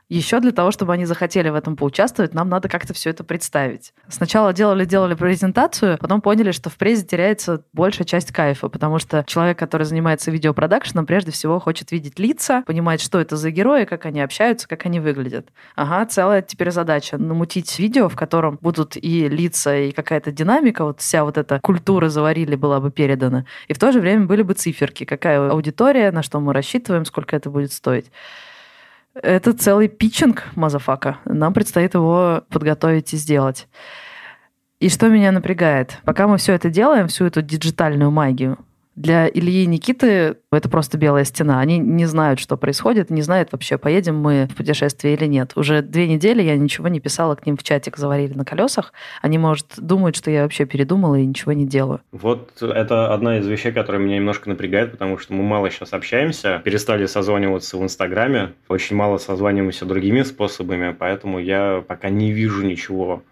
Еще 0.09 0.41
для 0.41 0.53
того, 0.53 0.71
чтобы 0.71 0.93
они 0.93 1.07
захотели 1.07 1.49
в 1.49 1.55
этом 1.55 1.77
поучаствовать, 1.77 2.35
нам 2.35 2.49
надо 2.49 2.69
как-то 2.69 2.93
все 2.93 3.11
это 3.11 3.25
представить. 3.25 3.95
Сначала 4.09 4.53
делали-делали 4.53 5.15
презентацию, 5.15 5.97
потом 5.99 6.21
поняли, 6.21 6.53
что 6.53 6.69
в 6.69 6.77
презе 6.77 7.05
теряется 7.05 7.65
большая 7.73 8.07
часть 8.07 8.31
кайфа, 8.31 8.69
потому 8.69 8.99
что 8.99 9.25
человек, 9.27 9.59
который 9.59 9.85
занимается 9.85 10.31
видеопродакшеном, 10.31 11.07
прежде 11.07 11.31
всего 11.31 11.59
хочет 11.59 11.91
видеть 11.91 12.19
лица, 12.19 12.63
понимать, 12.67 13.01
что 13.01 13.19
это 13.19 13.37
за 13.37 13.51
герои, 13.51 13.85
как 13.85 14.05
они 14.05 14.21
общаются, 14.21 14.69
как 14.69 14.85
они 14.85 15.01
выглядят. 15.01 15.49
Ага, 15.75 16.05
целая 16.07 16.43
теперь 16.43 16.71
задача 16.71 17.17
намутить 17.17 17.79
видео, 17.79 18.09
в 18.11 18.17
котором 18.17 18.59
будут 18.61 18.97
и 18.97 19.29
лица, 19.29 19.75
и 19.75 19.93
какая-то 19.93 20.33
динамика, 20.33 20.85
вот 20.85 21.01
вся 21.01 21.25
вот 21.25 21.39
эта 21.39 21.61
культура 21.61 22.11
заварили 22.11 22.57
была 22.57 22.81
бы 22.81 22.91
передана. 22.91 23.47
И 23.69 23.73
в 23.73 23.79
то 23.79 23.91
же 23.91 24.01
время 24.01 24.27
были 24.27 24.43
бы 24.43 24.53
циферки, 24.53 25.05
какая 25.05 25.51
аудитория, 25.51 26.11
на 26.13 26.23
что 26.23 26.41
мы 26.41 26.53
рассчитываем, 26.53 27.07
сколько 27.07 27.35
это 27.35 27.49
будет 27.49 27.73
стоить. 27.73 28.11
Это 29.15 29.53
целый 29.53 29.89
питчинг, 29.89 30.45
motherfucker. 30.57 31.19
Нам 31.25 31.55
предстоит 31.55 31.95
его 31.95 32.43
подготовить 32.51 33.13
и 33.15 33.17
сделать. 33.17 33.69
И 34.81 34.89
что 34.89 35.09
меня 35.09 35.33
напрягает? 35.33 35.99
Пока 36.05 36.27
мы 36.27 36.37
все 36.37 36.53
это 36.53 36.69
делаем, 36.69 37.09
всю 37.09 37.25
эту 37.25 37.41
диджитальную 37.41 38.11
магию, 38.11 38.59
для 38.97 39.29
Ильи 39.29 39.65
и 39.65 39.67
Никиты 39.67 40.37
это 40.53 40.69
просто 40.69 40.99
белая 40.99 41.25
стена. 41.25 41.61
Они 41.61 41.79
не 41.79 42.07
знают, 42.07 42.39
что 42.39 42.57
происходит, 42.57 43.11
не 43.11 43.23
знают 43.23 43.51
вообще, 43.53 43.77
поедем 43.77 44.17
мы 44.17 44.49
в 44.51 44.55
путешествие 44.55 45.15
или 45.15 45.27
нет. 45.27 45.53
Уже 45.57 45.83
две 45.83 46.07
недели 46.07 46.43
я 46.43 46.57
ничего 46.57 46.89
не 46.89 47.01
писала 47.01 47.35
к 47.35 47.45
ним 47.45 47.57
в 47.57 47.63
чатик 47.63 47.97
«Заварили 47.97 48.35
на 48.35 48.45
колесах». 48.45 48.93
Они, 49.21 49.39
может, 49.39 49.75
думают, 49.77 50.17
что 50.17 50.31
я 50.31 50.43
вообще 50.43 50.65
передумала 50.65 51.17
и 51.17 51.27
ничего 51.27 51.53
не 51.53 51.67
делаю. 51.67 52.01
Вот 52.13 52.63
это 52.63 53.13
одна 53.13 53.39
из 53.39 53.47
вещей, 53.47 53.73
которая 53.73 54.01
меня 54.01 54.17
немножко 54.17 54.49
напрягает, 54.49 54.93
потому 54.93 55.19
что 55.19 55.35
мы 55.35 55.43
мало 55.43 55.71
сейчас 55.71 55.93
общаемся, 55.93 56.61
перестали 56.65 57.07
созваниваться 57.07 57.77
в 57.77 57.83
Инстаграме, 57.83 58.53
очень 58.69 58.97
мало 58.97 59.19
созваниваемся 59.19 59.87
другими 59.87 60.23
способами, 60.23 60.95
поэтому 60.97 61.39
я 61.39 61.83
пока 61.87 62.11
не 62.11 62.33
вижу 62.33 62.65
ничего. 62.65 63.23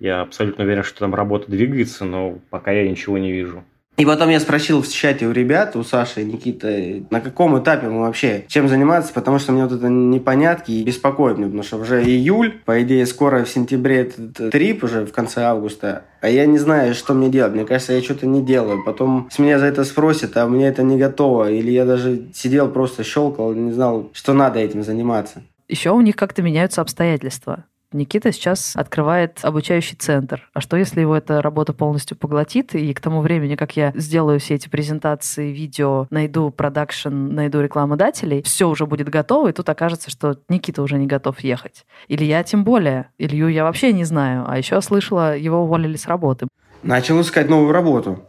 Я 0.00 0.20
абсолютно 0.20 0.64
уверен, 0.64 0.84
что 0.84 1.00
там 1.00 1.14
работа 1.14 1.50
двигается, 1.50 2.04
но 2.04 2.38
пока 2.50 2.70
я 2.70 2.88
ничего 2.88 3.18
не 3.18 3.32
вижу. 3.32 3.64
И 3.98 4.06
потом 4.06 4.28
я 4.28 4.38
спросил 4.38 4.80
в 4.80 4.88
чате 4.88 5.26
у 5.26 5.32
ребят, 5.32 5.74
у 5.74 5.82
Саши 5.82 6.22
и 6.22 6.24
Никиты, 6.24 7.04
на 7.10 7.20
каком 7.20 7.58
этапе 7.58 7.88
мы 7.88 8.02
вообще, 8.02 8.44
чем 8.46 8.68
заниматься, 8.68 9.12
потому 9.12 9.40
что 9.40 9.50
мне 9.50 9.64
вот 9.64 9.72
это 9.72 9.88
непонятки 9.88 10.70
и 10.70 10.84
беспокоит 10.84 11.36
меня, 11.36 11.48
потому 11.48 11.64
что 11.64 11.78
уже 11.78 12.04
июль, 12.04 12.60
по 12.64 12.80
идее, 12.80 13.06
скоро 13.06 13.44
в 13.44 13.48
сентябре 13.50 14.02
этот 14.02 14.52
трип 14.52 14.84
уже 14.84 15.04
в 15.04 15.10
конце 15.10 15.42
августа, 15.42 16.04
а 16.20 16.28
я 16.28 16.46
не 16.46 16.58
знаю, 16.58 16.94
что 16.94 17.12
мне 17.12 17.28
делать. 17.28 17.54
Мне 17.54 17.64
кажется, 17.64 17.92
я 17.92 18.00
что-то 18.00 18.26
не 18.26 18.40
делаю. 18.40 18.84
Потом 18.84 19.28
с 19.32 19.38
меня 19.40 19.58
за 19.58 19.66
это 19.66 19.84
спросят, 19.84 20.36
а 20.36 20.46
мне 20.46 20.68
это 20.68 20.84
не 20.84 20.96
готово. 20.96 21.50
Или 21.50 21.72
я 21.72 21.84
даже 21.84 22.28
сидел 22.32 22.70
просто 22.70 23.02
щелкал, 23.02 23.52
не 23.52 23.72
знал, 23.72 24.10
что 24.12 24.32
надо 24.32 24.60
этим 24.60 24.84
заниматься. 24.84 25.42
Еще 25.68 25.90
у 25.90 26.00
них 26.00 26.14
как-то 26.16 26.42
меняются 26.42 26.80
обстоятельства. 26.80 27.64
Никита 27.92 28.32
сейчас 28.32 28.76
открывает 28.76 29.38
обучающий 29.42 29.96
центр. 29.96 30.50
А 30.52 30.60
что, 30.60 30.76
если 30.76 31.00
его 31.00 31.16
эта 31.16 31.40
работа 31.40 31.72
полностью 31.72 32.18
поглотит, 32.18 32.74
и 32.74 32.92
к 32.92 33.00
тому 33.00 33.22
времени, 33.22 33.56
как 33.56 33.76
я 33.76 33.92
сделаю 33.94 34.40
все 34.40 34.56
эти 34.56 34.68
презентации, 34.68 35.52
видео, 35.52 36.06
найду 36.10 36.50
продакшн, 36.50 37.08
найду 37.08 37.60
рекламодателей, 37.62 38.42
все 38.42 38.68
уже 38.68 38.84
будет 38.84 39.08
готово, 39.08 39.48
и 39.48 39.52
тут 39.52 39.68
окажется, 39.70 40.10
что 40.10 40.36
Никита 40.50 40.82
уже 40.82 40.98
не 40.98 41.06
готов 41.06 41.40
ехать. 41.40 41.86
Или 42.08 42.24
я 42.24 42.42
тем 42.42 42.62
более. 42.62 43.08
Илью 43.16 43.48
я 43.48 43.64
вообще 43.64 43.92
не 43.94 44.04
знаю. 44.04 44.44
А 44.46 44.58
еще 44.58 44.80
слышала, 44.82 45.34
его 45.36 45.62
уволили 45.62 45.96
с 45.96 46.06
работы. 46.06 46.46
Начал 46.82 47.20
искать 47.22 47.48
новую 47.48 47.72
работу. 47.72 48.22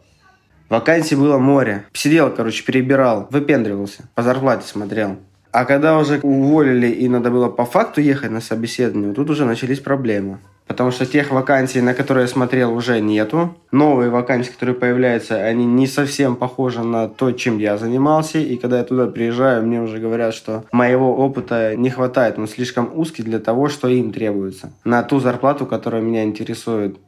Вакансий 0.70 1.16
было 1.16 1.36
море. 1.36 1.84
Сидел, 1.92 2.32
короче, 2.34 2.64
перебирал, 2.64 3.28
выпендривался, 3.30 4.08
по 4.14 4.22
зарплате 4.22 4.66
смотрел. 4.66 5.18
А 5.52 5.64
когда 5.64 5.98
уже 5.98 6.20
уволили 6.22 6.86
и 6.86 7.08
надо 7.08 7.30
было 7.30 7.48
по 7.48 7.64
факту 7.64 8.00
ехать 8.00 8.30
на 8.30 8.40
собеседование, 8.40 9.12
тут 9.12 9.30
уже 9.30 9.44
начались 9.44 9.80
проблемы. 9.80 10.38
Потому 10.70 10.92
что 10.92 11.04
тех 11.04 11.32
вакансий, 11.32 11.80
на 11.80 11.94
которые 11.94 12.22
я 12.22 12.28
смотрел, 12.28 12.72
уже 12.72 13.00
нету. 13.00 13.56
Новые 13.72 14.08
вакансии, 14.08 14.52
которые 14.52 14.76
появляются, 14.76 15.34
они 15.34 15.64
не 15.64 15.88
совсем 15.88 16.36
похожи 16.36 16.80
на 16.84 17.08
то, 17.08 17.32
чем 17.32 17.58
я 17.58 17.76
занимался. 17.76 18.38
И 18.38 18.56
когда 18.56 18.78
я 18.78 18.84
туда 18.84 19.08
приезжаю, 19.08 19.66
мне 19.66 19.82
уже 19.82 19.98
говорят, 19.98 20.32
что 20.32 20.64
моего 20.70 21.16
опыта 21.16 21.74
не 21.74 21.90
хватает. 21.90 22.38
Он 22.38 22.46
слишком 22.46 22.88
узкий 22.94 23.24
для 23.24 23.40
того, 23.40 23.68
что 23.68 23.88
им 23.88 24.12
требуется. 24.12 24.72
На 24.84 25.02
ту 25.02 25.18
зарплату, 25.18 25.66
которая 25.66 26.02
меня 26.02 26.22
интересует. 26.22 26.98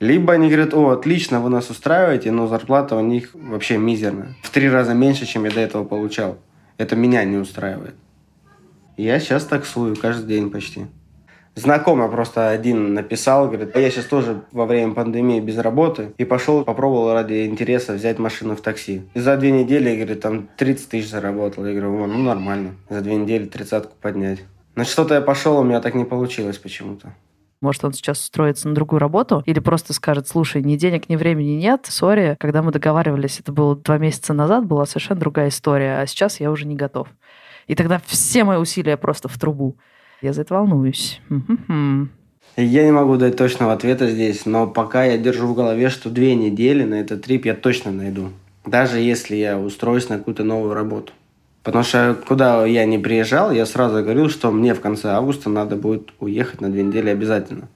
Либо 0.00 0.32
они 0.32 0.48
говорят, 0.48 0.74
о, 0.74 0.88
отлично, 0.90 1.38
вы 1.38 1.48
нас 1.48 1.70
устраиваете, 1.70 2.32
но 2.32 2.48
зарплата 2.48 2.96
у 2.96 3.00
них 3.00 3.30
вообще 3.34 3.78
мизерная. 3.78 4.34
В 4.42 4.50
три 4.50 4.68
раза 4.68 4.94
меньше, 4.94 5.26
чем 5.26 5.44
я 5.44 5.52
до 5.52 5.60
этого 5.60 5.84
получал. 5.84 6.38
Это 6.78 6.96
меня 6.96 7.24
не 7.24 7.36
устраивает. 7.36 7.94
Я 8.96 9.18
сейчас 9.20 9.44
таксую 9.44 9.96
каждый 9.96 10.26
день 10.26 10.50
почти. 10.50 10.86
Знакомый 11.54 12.08
просто 12.08 12.48
один 12.48 12.94
написал, 12.94 13.46
говорит, 13.46 13.76
я 13.76 13.90
сейчас 13.90 14.06
тоже 14.06 14.42
во 14.52 14.64
время 14.64 14.94
пандемии 14.94 15.38
без 15.38 15.58
работы 15.58 16.12
и 16.16 16.24
пошел, 16.24 16.64
попробовал 16.64 17.12
ради 17.12 17.44
интереса 17.44 17.92
взять 17.92 18.18
машину 18.18 18.56
в 18.56 18.62
такси. 18.62 19.02
И 19.12 19.20
за 19.20 19.36
две 19.36 19.50
недели, 19.50 19.94
говорит, 19.94 20.20
там 20.20 20.48
30 20.56 20.88
тысяч 20.88 21.10
заработал. 21.10 21.66
Я 21.66 21.72
говорю, 21.72 22.06
ну 22.06 22.18
нормально, 22.18 22.76
за 22.88 23.02
две 23.02 23.16
недели 23.16 23.44
тридцатку 23.44 23.92
поднять. 24.00 24.40
Но 24.76 24.84
что-то 24.84 25.14
я 25.14 25.20
пошел, 25.20 25.58
у 25.58 25.64
меня 25.64 25.82
так 25.82 25.94
не 25.94 26.06
получилось 26.06 26.56
почему-то. 26.56 27.14
Может, 27.62 27.84
он 27.84 27.92
сейчас 27.92 28.20
устроится 28.20 28.68
на 28.68 28.74
другую 28.74 28.98
работу 28.98 29.44
или 29.46 29.60
просто 29.60 29.92
скажет, 29.92 30.26
слушай, 30.26 30.60
ни 30.62 30.76
денег, 30.76 31.08
ни 31.08 31.14
времени 31.14 31.52
нет, 31.52 31.86
сори. 31.88 32.36
Когда 32.40 32.60
мы 32.60 32.72
договаривались, 32.72 33.38
это 33.38 33.52
было 33.52 33.76
два 33.76 33.98
месяца 33.98 34.34
назад, 34.34 34.66
была 34.66 34.84
совершенно 34.84 35.20
другая 35.20 35.48
история, 35.48 36.00
а 36.00 36.06
сейчас 36.08 36.40
я 36.40 36.50
уже 36.50 36.66
не 36.66 36.74
готов. 36.74 37.06
И 37.68 37.76
тогда 37.76 38.02
все 38.04 38.42
мои 38.42 38.58
усилия 38.58 38.96
просто 38.96 39.28
в 39.28 39.38
трубу. 39.38 39.76
Я 40.20 40.32
за 40.32 40.42
это 40.42 40.54
волнуюсь. 40.54 41.20
Я 42.56 42.84
не 42.84 42.90
могу 42.90 43.16
дать 43.16 43.36
точного 43.36 43.72
ответа 43.72 44.10
здесь, 44.10 44.44
но 44.44 44.66
пока 44.66 45.04
я 45.04 45.16
держу 45.16 45.46
в 45.46 45.54
голове, 45.54 45.88
что 45.88 46.10
две 46.10 46.34
недели 46.34 46.82
на 46.82 46.96
этот 46.96 47.22
трип 47.22 47.46
я 47.46 47.54
точно 47.54 47.92
найду. 47.92 48.30
Даже 48.66 48.98
если 48.98 49.36
я 49.36 49.58
устроюсь 49.58 50.08
на 50.08 50.18
какую-то 50.18 50.42
новую 50.42 50.74
работу. 50.74 51.12
Потому 51.62 51.84
что 51.84 52.16
куда 52.26 52.66
я 52.66 52.84
не 52.84 52.98
приезжал, 52.98 53.52
я 53.52 53.66
сразу 53.66 54.02
говорил, 54.02 54.28
что 54.28 54.50
мне 54.50 54.74
в 54.74 54.80
конце 54.80 55.10
августа 55.10 55.48
надо 55.48 55.76
будет 55.76 56.10
уехать 56.18 56.60
на 56.60 56.70
две 56.70 56.82
недели 56.82 57.08
обязательно. 57.08 57.68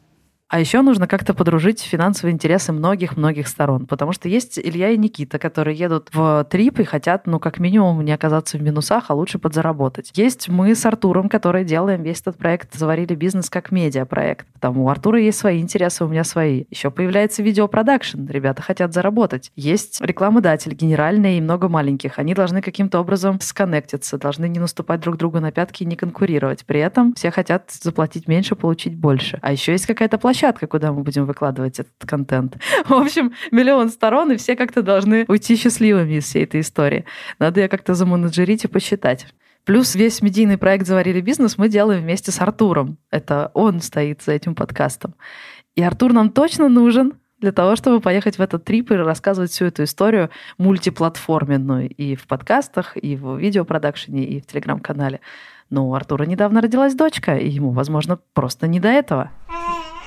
А 0.48 0.60
еще 0.60 0.80
нужно 0.82 1.08
как-то 1.08 1.34
подружить 1.34 1.80
финансовые 1.80 2.32
интересы 2.32 2.72
многих-многих 2.72 3.48
сторон, 3.48 3.86
потому 3.86 4.12
что 4.12 4.28
есть 4.28 4.60
Илья 4.60 4.90
и 4.90 4.96
Никита, 4.96 5.40
которые 5.40 5.76
едут 5.76 6.08
в 6.12 6.46
трип 6.48 6.78
и 6.78 6.84
хотят, 6.84 7.26
ну, 7.26 7.40
как 7.40 7.58
минимум, 7.58 8.04
не 8.04 8.12
оказаться 8.12 8.56
в 8.56 8.62
минусах, 8.62 9.06
а 9.08 9.14
лучше 9.14 9.40
подзаработать. 9.40 10.12
Есть 10.14 10.48
мы 10.48 10.76
с 10.76 10.86
Артуром, 10.86 11.28
которые 11.28 11.64
делаем 11.64 12.04
весь 12.04 12.20
этот 12.20 12.38
проект 12.38 12.74
«Заварили 12.74 13.16
бизнес» 13.16 13.50
как 13.50 13.72
медиапроект. 13.72 14.46
Там 14.60 14.78
у 14.78 14.88
Артура 14.88 15.20
есть 15.20 15.38
свои 15.38 15.60
интересы, 15.60 16.04
у 16.04 16.08
меня 16.08 16.22
свои. 16.22 16.66
Еще 16.70 16.92
появляется 16.92 17.42
видеопродакшн, 17.42 18.26
ребята 18.28 18.62
хотят 18.62 18.94
заработать. 18.94 19.50
Есть 19.56 20.00
рекламодатель, 20.00 20.74
генеральные 20.74 21.38
и 21.38 21.40
много 21.40 21.68
маленьких. 21.68 22.20
Они 22.20 22.34
должны 22.34 22.62
каким-то 22.62 23.00
образом 23.00 23.40
сконнектиться, 23.40 24.16
должны 24.16 24.48
не 24.48 24.60
наступать 24.60 25.00
друг 25.00 25.16
другу 25.16 25.40
на 25.40 25.50
пятки 25.50 25.82
и 25.82 25.86
не 25.86 25.96
конкурировать. 25.96 26.64
При 26.66 26.78
этом 26.78 27.14
все 27.14 27.32
хотят 27.32 27.72
заплатить 27.72 28.28
меньше, 28.28 28.54
получить 28.54 28.96
больше. 28.96 29.40
А 29.42 29.50
еще 29.50 29.72
есть 29.72 29.86
какая-то 29.86 30.18
площадка, 30.18 30.35
площадка, 30.36 30.66
куда 30.66 30.92
мы 30.92 31.02
будем 31.02 31.24
выкладывать 31.24 31.80
этот 31.80 31.94
контент. 32.00 32.58
В 32.88 32.92
общем, 32.92 33.32
миллион 33.50 33.88
сторон, 33.88 34.32
и 34.32 34.36
все 34.36 34.54
как-то 34.54 34.82
должны 34.82 35.24
уйти 35.28 35.56
счастливыми 35.56 36.14
из 36.14 36.24
всей 36.24 36.44
этой 36.44 36.60
истории. 36.60 37.06
Надо 37.38 37.60
ее 37.60 37.68
как-то 37.68 37.94
заменеджерить 37.94 38.64
и 38.64 38.68
посчитать. 38.68 39.26
Плюс 39.64 39.94
весь 39.94 40.22
медийный 40.22 40.58
проект 40.58 40.86
«Заварили 40.86 41.20
бизнес» 41.20 41.58
мы 41.58 41.68
делаем 41.68 42.02
вместе 42.02 42.30
с 42.30 42.40
Артуром. 42.40 42.98
Это 43.10 43.50
он 43.54 43.80
стоит 43.80 44.22
за 44.22 44.32
этим 44.32 44.54
подкастом. 44.54 45.14
И 45.74 45.82
Артур 45.82 46.12
нам 46.12 46.30
точно 46.30 46.68
нужен, 46.68 47.14
для 47.38 47.52
того, 47.52 47.76
чтобы 47.76 48.00
поехать 48.00 48.38
в 48.38 48.40
этот 48.40 48.64
трип 48.64 48.90
и 48.90 48.94
рассказывать 48.94 49.50
всю 49.50 49.66
эту 49.66 49.84
историю 49.84 50.30
мультиплатформенную 50.56 51.88
и 51.88 52.14
в 52.14 52.26
подкастах, 52.26 52.96
и 52.96 53.16
в 53.16 53.36
видеопродакшене, 53.36 54.24
и 54.24 54.40
в 54.40 54.46
телеграм-канале. 54.46 55.20
Но 55.68 55.88
у 55.88 55.94
Артура 55.94 56.24
недавно 56.24 56.60
родилась 56.60 56.94
дочка, 56.94 57.36
и 57.36 57.48
ему, 57.48 57.72
возможно, 57.72 58.18
просто 58.32 58.66
не 58.68 58.80
до 58.80 58.88
этого. 58.88 59.30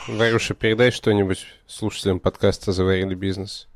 Варюша, 0.07 0.53
передай 0.53 0.91
что-нибудь 0.91 1.45
слушателям 1.67 2.19
подкаста 2.19 2.71
«Заварили 2.71 3.15
бизнес». 3.15 3.67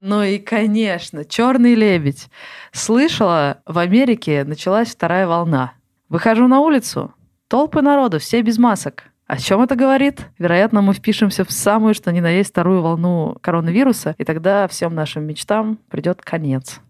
Ну 0.00 0.22
и, 0.22 0.38
конечно, 0.38 1.24
черный 1.24 1.74
лебедь. 1.74 2.28
Слышала, 2.72 3.62
в 3.64 3.78
Америке 3.78 4.44
началась 4.44 4.88
вторая 4.88 5.26
волна. 5.26 5.72
Выхожу 6.10 6.46
на 6.46 6.60
улицу, 6.60 7.14
толпы 7.48 7.80
народу, 7.80 8.18
все 8.18 8.42
без 8.42 8.58
масок. 8.58 9.04
О 9.26 9.38
чем 9.38 9.62
это 9.62 9.74
говорит? 9.76 10.26
Вероятно, 10.38 10.82
мы 10.82 10.92
впишемся 10.92 11.44
в 11.46 11.50
самую, 11.50 11.94
что 11.94 12.12
ни 12.12 12.20
на 12.20 12.28
есть, 12.28 12.50
вторую 12.50 12.82
волну 12.82 13.38
коронавируса, 13.40 14.14
и 14.18 14.24
тогда 14.24 14.68
всем 14.68 14.94
нашим 14.94 15.24
мечтам 15.24 15.78
придет 15.88 16.20
конец. 16.20 16.80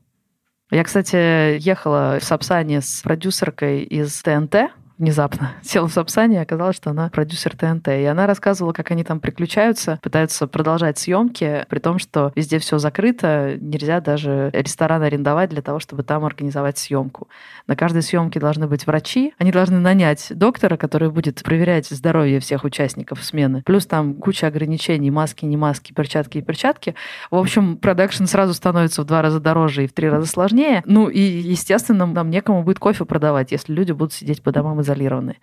Я, 0.74 0.82
кстати, 0.82 1.56
ехала 1.58 2.18
в 2.20 2.24
Сапсане 2.24 2.80
с 2.80 3.00
продюсеркой 3.02 3.84
из 3.84 4.20
ТНТ, 4.22 4.72
внезапно 4.98 5.52
села 5.62 5.88
в 5.88 5.92
Сапсане, 5.92 6.36
и 6.36 6.40
оказалось, 6.40 6.76
что 6.76 6.90
она 6.90 7.08
продюсер 7.08 7.56
ТНТ. 7.56 7.88
И 7.88 8.04
она 8.04 8.26
рассказывала, 8.26 8.72
как 8.72 8.90
они 8.90 9.04
там 9.04 9.20
приключаются, 9.20 9.98
пытаются 10.02 10.46
продолжать 10.46 10.98
съемки, 10.98 11.66
при 11.68 11.78
том, 11.78 11.98
что 11.98 12.32
везде 12.34 12.58
все 12.58 12.78
закрыто, 12.78 13.56
нельзя 13.60 14.00
даже 14.00 14.50
ресторан 14.52 15.02
арендовать 15.02 15.50
для 15.50 15.62
того, 15.62 15.80
чтобы 15.80 16.02
там 16.02 16.24
организовать 16.24 16.78
съемку. 16.78 17.28
На 17.66 17.76
каждой 17.76 18.02
съемке 18.02 18.40
должны 18.40 18.66
быть 18.66 18.86
врачи, 18.86 19.34
они 19.38 19.52
должны 19.52 19.78
нанять 19.78 20.28
доктора, 20.30 20.76
который 20.76 21.10
будет 21.10 21.42
проверять 21.42 21.88
здоровье 21.88 22.40
всех 22.40 22.64
участников 22.64 23.22
смены. 23.24 23.62
Плюс 23.64 23.86
там 23.86 24.14
куча 24.14 24.46
ограничений, 24.46 25.10
маски, 25.10 25.44
не 25.44 25.56
маски, 25.56 25.92
перчатки 25.92 26.38
и 26.38 26.42
перчатки. 26.42 26.94
В 27.30 27.36
общем, 27.36 27.76
продакшн 27.76 28.24
сразу 28.24 28.54
становится 28.54 29.02
в 29.02 29.06
два 29.06 29.22
раза 29.22 29.40
дороже 29.40 29.84
и 29.84 29.86
в 29.86 29.92
три 29.92 30.08
раза 30.08 30.26
сложнее. 30.26 30.82
Ну 30.86 31.08
и, 31.08 31.20
естественно, 31.20 32.06
нам 32.06 32.30
некому 32.30 32.62
будет 32.62 32.78
кофе 32.78 33.04
продавать, 33.04 33.52
если 33.52 33.72
люди 33.72 33.92
будут 33.92 34.12
сидеть 34.12 34.42
по 34.42 34.52
домам 34.52 34.80
изолированы. 34.84 35.38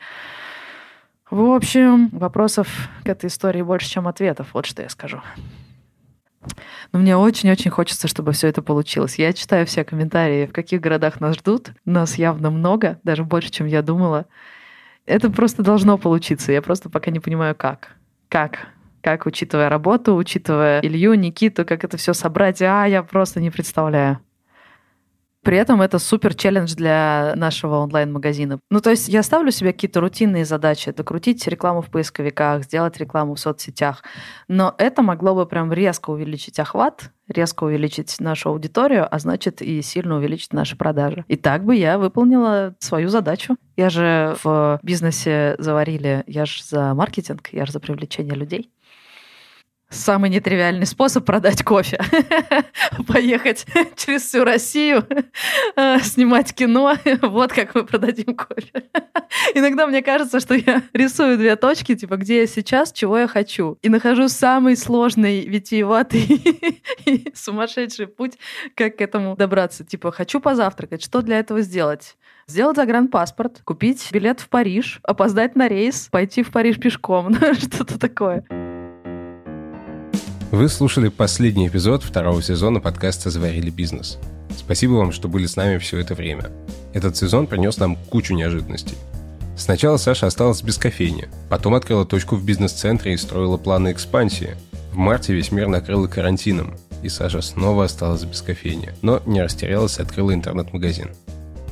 В 1.30 1.52
общем, 1.52 2.10
вопросов 2.10 2.90
к 3.04 3.10
этой 3.10 3.28
истории 3.28 3.62
больше, 3.62 3.90
чем 3.90 4.08
ответов. 4.08 4.48
Вот 4.54 4.66
что 4.66 4.82
я 4.82 4.90
скажу. 4.90 5.22
Но 6.92 7.00
мне 7.00 7.16
очень-очень 7.16 7.72
хочется, 7.72 8.08
чтобы 8.08 8.32
все 8.32 8.48
это 8.48 8.62
получилось. 8.62 9.20
Я 9.20 9.32
читаю 9.34 9.66
все 9.66 9.84
комментарии, 9.84 10.46
в 10.46 10.54
каких 10.54 10.82
городах 10.82 11.22
нас 11.22 11.38
ждут. 11.38 11.72
Нас 11.86 12.18
явно 12.18 12.50
много, 12.50 13.00
даже 13.04 13.24
больше, 13.24 13.52
чем 13.52 13.68
я 13.68 13.82
думала. 13.82 14.26
Это 15.06 15.30
просто 15.30 15.64
должно 15.64 15.98
получиться. 15.98 16.52
Я 16.52 16.62
просто 16.62 16.90
пока 16.90 17.12
не 17.12 17.20
понимаю, 17.20 17.56
как. 17.56 17.96
Как? 18.28 18.68
Как, 19.02 19.26
учитывая 19.26 19.70
работу, 19.70 20.16
учитывая 20.16 20.80
Илью, 20.82 21.16
Никиту, 21.16 21.66
как 21.66 21.84
это 21.84 21.98
все 21.98 22.14
собрать? 22.14 22.62
А, 22.62 22.86
я 22.86 23.04
просто 23.04 23.40
не 23.42 23.50
представляю. 23.50 24.20
При 25.44 25.58
этом 25.58 25.82
это 25.82 25.98
супер 25.98 26.36
челлендж 26.36 26.76
для 26.76 27.34
нашего 27.36 27.78
онлайн-магазина. 27.78 28.60
Ну, 28.70 28.80
то 28.80 28.92
есть 28.92 29.08
я 29.08 29.24
ставлю 29.24 29.52
себе 29.52 29.74
какие-то 29.74 30.00
рутинные 30.00 30.46
задачи, 30.46 30.92
докрутить 30.92 31.48
рекламу 31.48 31.82
в 31.82 31.90
поисковиках, 31.90 32.64
сделать 32.64 32.98
рекламу 32.98 33.34
в 33.34 33.40
соцсетях. 33.40 34.04
Но 34.48 34.76
это 34.78 35.02
могло 35.02 35.34
бы 35.34 35.48
прям 35.48 35.74
резко 35.74 36.12
увеличить 36.12 36.60
охват, 36.60 37.12
резко 37.28 37.64
увеличить 37.64 38.20
нашу 38.20 38.50
аудиторию, 38.50 39.08
а 39.10 39.18
значит 39.18 39.64
и 39.64 39.82
сильно 39.82 40.18
увеличить 40.18 40.54
наши 40.54 40.76
продажи. 40.76 41.26
И 41.28 41.38
так 41.38 41.66
бы 41.66 41.76
я 41.76 41.98
выполнила 41.98 42.76
свою 42.80 43.10
задачу. 43.10 43.56
Я 43.76 43.90
же 43.90 44.36
в 44.44 44.80
бизнесе 44.84 45.56
заварили, 45.58 46.24
я 46.28 46.46
же 46.46 46.64
за 46.64 46.94
маркетинг, 46.94 47.50
я 47.52 47.66
же 47.66 47.72
за 47.72 47.80
привлечение 47.80 48.36
людей 48.36 48.70
самый 49.92 50.30
нетривиальный 50.30 50.86
способ 50.86 51.26
продать 51.26 51.64
кофе. 51.64 52.00
Поехать 53.08 53.66
через 53.96 54.24
всю 54.24 54.44
Россию, 54.44 55.06
э, 55.76 56.00
снимать 56.00 56.54
кино. 56.54 56.96
Вот 57.22 57.54
как 57.54 57.76
мы 57.76 57.84
продадим 57.84 58.36
кофе. 58.36 58.84
Иногда 59.54 59.86
мне 59.86 60.02
кажется, 60.02 60.40
что 60.40 60.56
я 60.56 60.82
рисую 60.94 61.38
две 61.38 61.56
точки, 61.56 61.96
типа, 61.96 62.18
где 62.18 62.42
я 62.42 62.48
сейчас, 62.48 62.92
чего 62.92 63.18
я 63.18 63.28
хочу. 63.28 63.78
И 63.82 63.90
нахожу 63.90 64.28
самый 64.28 64.76
сложный, 64.76 65.46
витиеватый 65.46 66.22
и 67.06 67.32
сумасшедший 67.34 68.08
путь, 68.08 68.38
как 68.76 68.98
к 68.98 69.02
этому 69.02 69.36
добраться. 69.36 69.84
Типа, 69.84 70.12
хочу 70.12 70.40
позавтракать, 70.40 71.04
что 71.04 71.22
для 71.22 71.40
этого 71.40 71.62
сделать? 71.62 72.18
Сделать 72.48 72.78
загранпаспорт, 72.78 73.62
купить 73.64 74.10
билет 74.12 74.40
в 74.40 74.50
Париж, 74.50 75.00
опоздать 75.04 75.56
на 75.56 75.68
рейс, 75.68 76.08
пойти 76.12 76.44
в 76.44 76.52
Париж 76.52 76.80
пешком, 76.80 77.34
что-то 77.36 78.00
такое. 78.00 78.46
Вы 80.52 80.68
слушали 80.68 81.08
последний 81.08 81.70
эпизод 81.70 82.04
второго 82.04 82.42
сезона 82.42 82.82
подкаста 82.82 83.30
«Заварили 83.30 83.70
бизнес». 83.70 84.20
Спасибо 84.58 84.96
вам, 84.96 85.14
что 85.14 85.30
были 85.30 85.46
с 85.46 85.56
нами 85.56 85.78
все 85.78 85.98
это 85.98 86.14
время. 86.14 86.52
Этот 86.92 87.16
сезон 87.16 87.48
принес 87.48 87.78
нам 87.78 87.96
кучу 87.96 88.34
неожиданностей. 88.34 88.98
Сначала 89.56 89.96
Саша 89.96 90.28
осталась 90.28 90.62
без 90.62 90.78
кофейни, 90.78 91.30
потом 91.50 91.74
открыла 91.74 92.06
точку 92.06 92.36
в 92.36 92.44
бизнес-центре 92.44 93.14
и 93.14 93.18
строила 93.18 93.56
планы 93.56 93.94
экспансии. 93.94 94.58
В 94.92 94.98
марте 94.98 95.34
весь 95.34 95.54
мир 95.54 95.70
накрыла 95.70 96.08
карантином, 96.08 96.76
и 97.02 97.08
Саша 97.08 97.42
снова 97.42 97.86
осталась 97.86 98.26
без 98.26 98.42
кофейни, 98.42 98.92
но 99.02 99.22
не 99.26 99.42
растерялась 99.42 100.00
и 100.00 100.02
открыла 100.02 100.34
интернет-магазин. 100.34 101.12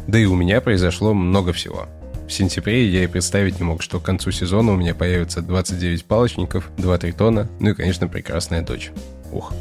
Да 0.08 0.18
и 0.18 0.26
у 0.26 0.36
меня 0.36 0.62
произошло 0.62 1.14
много 1.14 1.52
всего– 1.52 1.86
в 2.30 2.32
сентябре 2.32 2.88
я 2.88 3.04
и 3.04 3.08
представить 3.08 3.60
не 3.60 3.66
мог, 3.66 3.82
что 3.82 4.00
к 4.00 4.04
концу 4.04 4.30
сезона 4.30 4.72
у 4.72 4.76
меня 4.76 4.94
появится 4.94 5.42
29 5.42 6.06
палочников, 6.06 6.70
2 6.78 6.98
тритона, 7.00 7.50
ну 7.60 7.72
и, 7.72 7.74
конечно, 7.74 8.08
прекрасная 8.08 8.62
дочь. 8.62 8.92
Ух. 9.32 9.52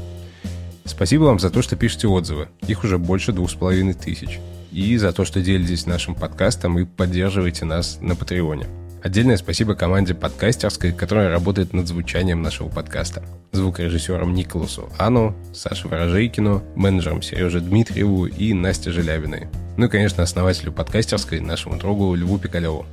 Спасибо 0.84 1.24
вам 1.24 1.38
за 1.38 1.48
то, 1.48 1.62
что 1.62 1.76
пишете 1.76 2.08
отзывы. 2.08 2.48
Их 2.66 2.84
уже 2.84 2.98
больше 2.98 3.32
двух 3.32 3.50
с 3.50 3.54
половиной 3.54 3.94
тысяч. 3.94 4.38
И 4.70 4.98
за 4.98 5.12
то, 5.12 5.24
что 5.24 5.40
делитесь 5.40 5.86
нашим 5.86 6.14
подкастом 6.14 6.78
и 6.78 6.84
поддерживаете 6.84 7.64
нас 7.64 7.98
на 8.02 8.14
Патреоне. 8.14 8.66
Отдельное 9.02 9.36
спасибо 9.36 9.74
команде 9.74 10.14
подкастерской, 10.14 10.92
которая 10.92 11.30
работает 11.30 11.72
над 11.72 11.86
звучанием 11.86 12.42
нашего 12.42 12.68
подкаста. 12.68 13.22
Звукорежиссерам 13.52 14.34
Николасу 14.34 14.88
Ану, 14.98 15.36
Саше 15.54 15.86
Ворожейкину, 15.86 16.62
менеджерам 16.74 17.22
Сереже 17.22 17.60
Дмитриеву 17.60 18.26
и 18.26 18.52
Насте 18.54 18.90
Желябиной. 18.90 19.48
Ну 19.76 19.86
и, 19.86 19.88
конечно, 19.88 20.24
основателю 20.24 20.72
подкастерской, 20.72 21.38
нашему 21.38 21.78
другу 21.78 22.12
Льву 22.14 22.38
Пикалеву. 22.38 22.86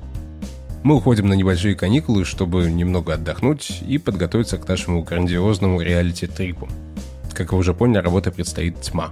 Мы 0.83 0.97
уходим 0.97 1.27
на 1.27 1.33
небольшие 1.33 1.73
каникулы, 1.73 2.23
чтобы 2.23 2.69
немного 2.69 3.15
отдохнуть 3.15 3.81
и 3.87 3.97
подготовиться 3.97 4.59
к 4.59 4.67
нашему 4.67 5.01
грандиозному 5.01 5.81
реалити-трипу. 5.81 6.69
Как 7.33 7.51
вы 7.51 7.57
уже 7.57 7.73
поняли, 7.73 8.03
работа 8.03 8.31
предстоит 8.31 8.79
тьма. 8.81 9.11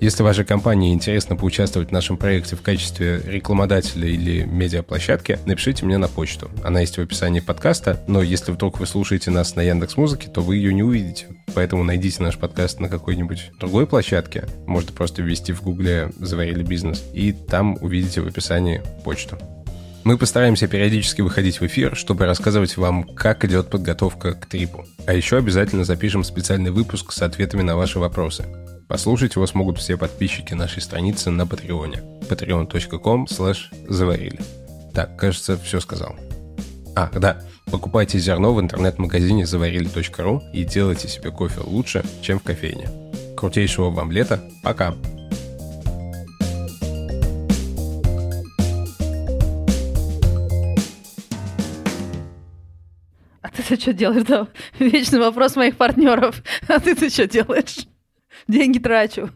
Если 0.00 0.22
вашей 0.22 0.44
компании 0.44 0.94
интересно 0.94 1.34
поучаствовать 1.34 1.88
в 1.88 1.92
нашем 1.92 2.16
проекте 2.16 2.54
в 2.54 2.62
качестве 2.62 3.20
рекламодателя 3.26 4.06
или 4.06 4.44
медиаплощадки, 4.44 5.40
напишите 5.44 5.84
мне 5.84 5.98
на 5.98 6.06
почту. 6.06 6.48
Она 6.62 6.80
есть 6.80 6.96
в 6.96 7.00
описании 7.00 7.40
подкаста, 7.40 8.00
но 8.06 8.22
если 8.22 8.52
вдруг 8.52 8.78
вы 8.78 8.86
слушаете 8.86 9.32
нас 9.32 9.56
на 9.56 9.60
Яндекс 9.60 9.96
Музыке, 9.96 10.28
то 10.28 10.40
вы 10.40 10.56
ее 10.56 10.72
не 10.72 10.84
увидите. 10.84 11.26
Поэтому 11.52 11.82
найдите 11.82 12.22
наш 12.22 12.38
подкаст 12.38 12.78
на 12.78 12.88
какой-нибудь 12.88 13.50
другой 13.58 13.88
площадке. 13.88 14.46
Можно 14.66 14.92
просто 14.92 15.22
ввести 15.22 15.52
в 15.52 15.62
гугле 15.62 16.12
«Заварили 16.20 16.62
бизнес» 16.62 17.04
и 17.12 17.32
там 17.32 17.76
увидите 17.80 18.20
в 18.20 18.28
описании 18.28 18.82
почту. 19.02 19.36
Мы 20.04 20.16
постараемся 20.16 20.68
периодически 20.68 21.22
выходить 21.22 21.60
в 21.60 21.66
эфир, 21.66 21.96
чтобы 21.96 22.24
рассказывать 22.24 22.76
вам, 22.76 23.02
как 23.02 23.44
идет 23.44 23.68
подготовка 23.68 24.34
к 24.34 24.46
трипу. 24.46 24.86
А 25.06 25.12
еще 25.12 25.38
обязательно 25.38 25.82
запишем 25.82 26.22
специальный 26.22 26.70
выпуск 26.70 27.10
с 27.10 27.20
ответами 27.20 27.62
на 27.62 27.76
ваши 27.76 27.98
вопросы. 27.98 28.44
Послушать 28.88 29.34
его 29.34 29.46
смогут 29.46 29.76
все 29.76 29.98
подписчики 29.98 30.54
нашей 30.54 30.80
страницы 30.80 31.28
на 31.30 31.46
Патреоне. 31.46 32.02
patreon.com 32.30 33.28
заварили. 33.86 34.40
Так, 34.94 35.14
кажется, 35.18 35.58
все 35.58 35.78
сказал. 35.78 36.16
А, 36.96 37.10
да, 37.14 37.42
покупайте 37.70 38.18
зерно 38.18 38.54
в 38.54 38.60
интернет-магазине 38.60 39.46
заварили.ру 39.46 40.42
и 40.54 40.64
делайте 40.64 41.06
себе 41.06 41.30
кофе 41.30 41.60
лучше, 41.60 42.02
чем 42.22 42.40
в 42.40 42.42
кофейне. 42.42 42.88
Крутейшего 43.36 43.90
вам 43.90 44.10
лета. 44.10 44.42
Пока! 44.62 44.94
А 53.42 53.50
ты-то 53.50 53.78
что 53.78 53.92
делаешь? 53.92 54.24
Да, 54.24 54.48
вечный 54.78 55.20
вопрос 55.20 55.56
моих 55.56 55.76
партнеров. 55.76 56.42
А 56.68 56.80
ты-то 56.80 57.10
что 57.10 57.28
делаешь? 57.28 57.86
Деньги 58.48 58.78
трачу. 58.78 59.30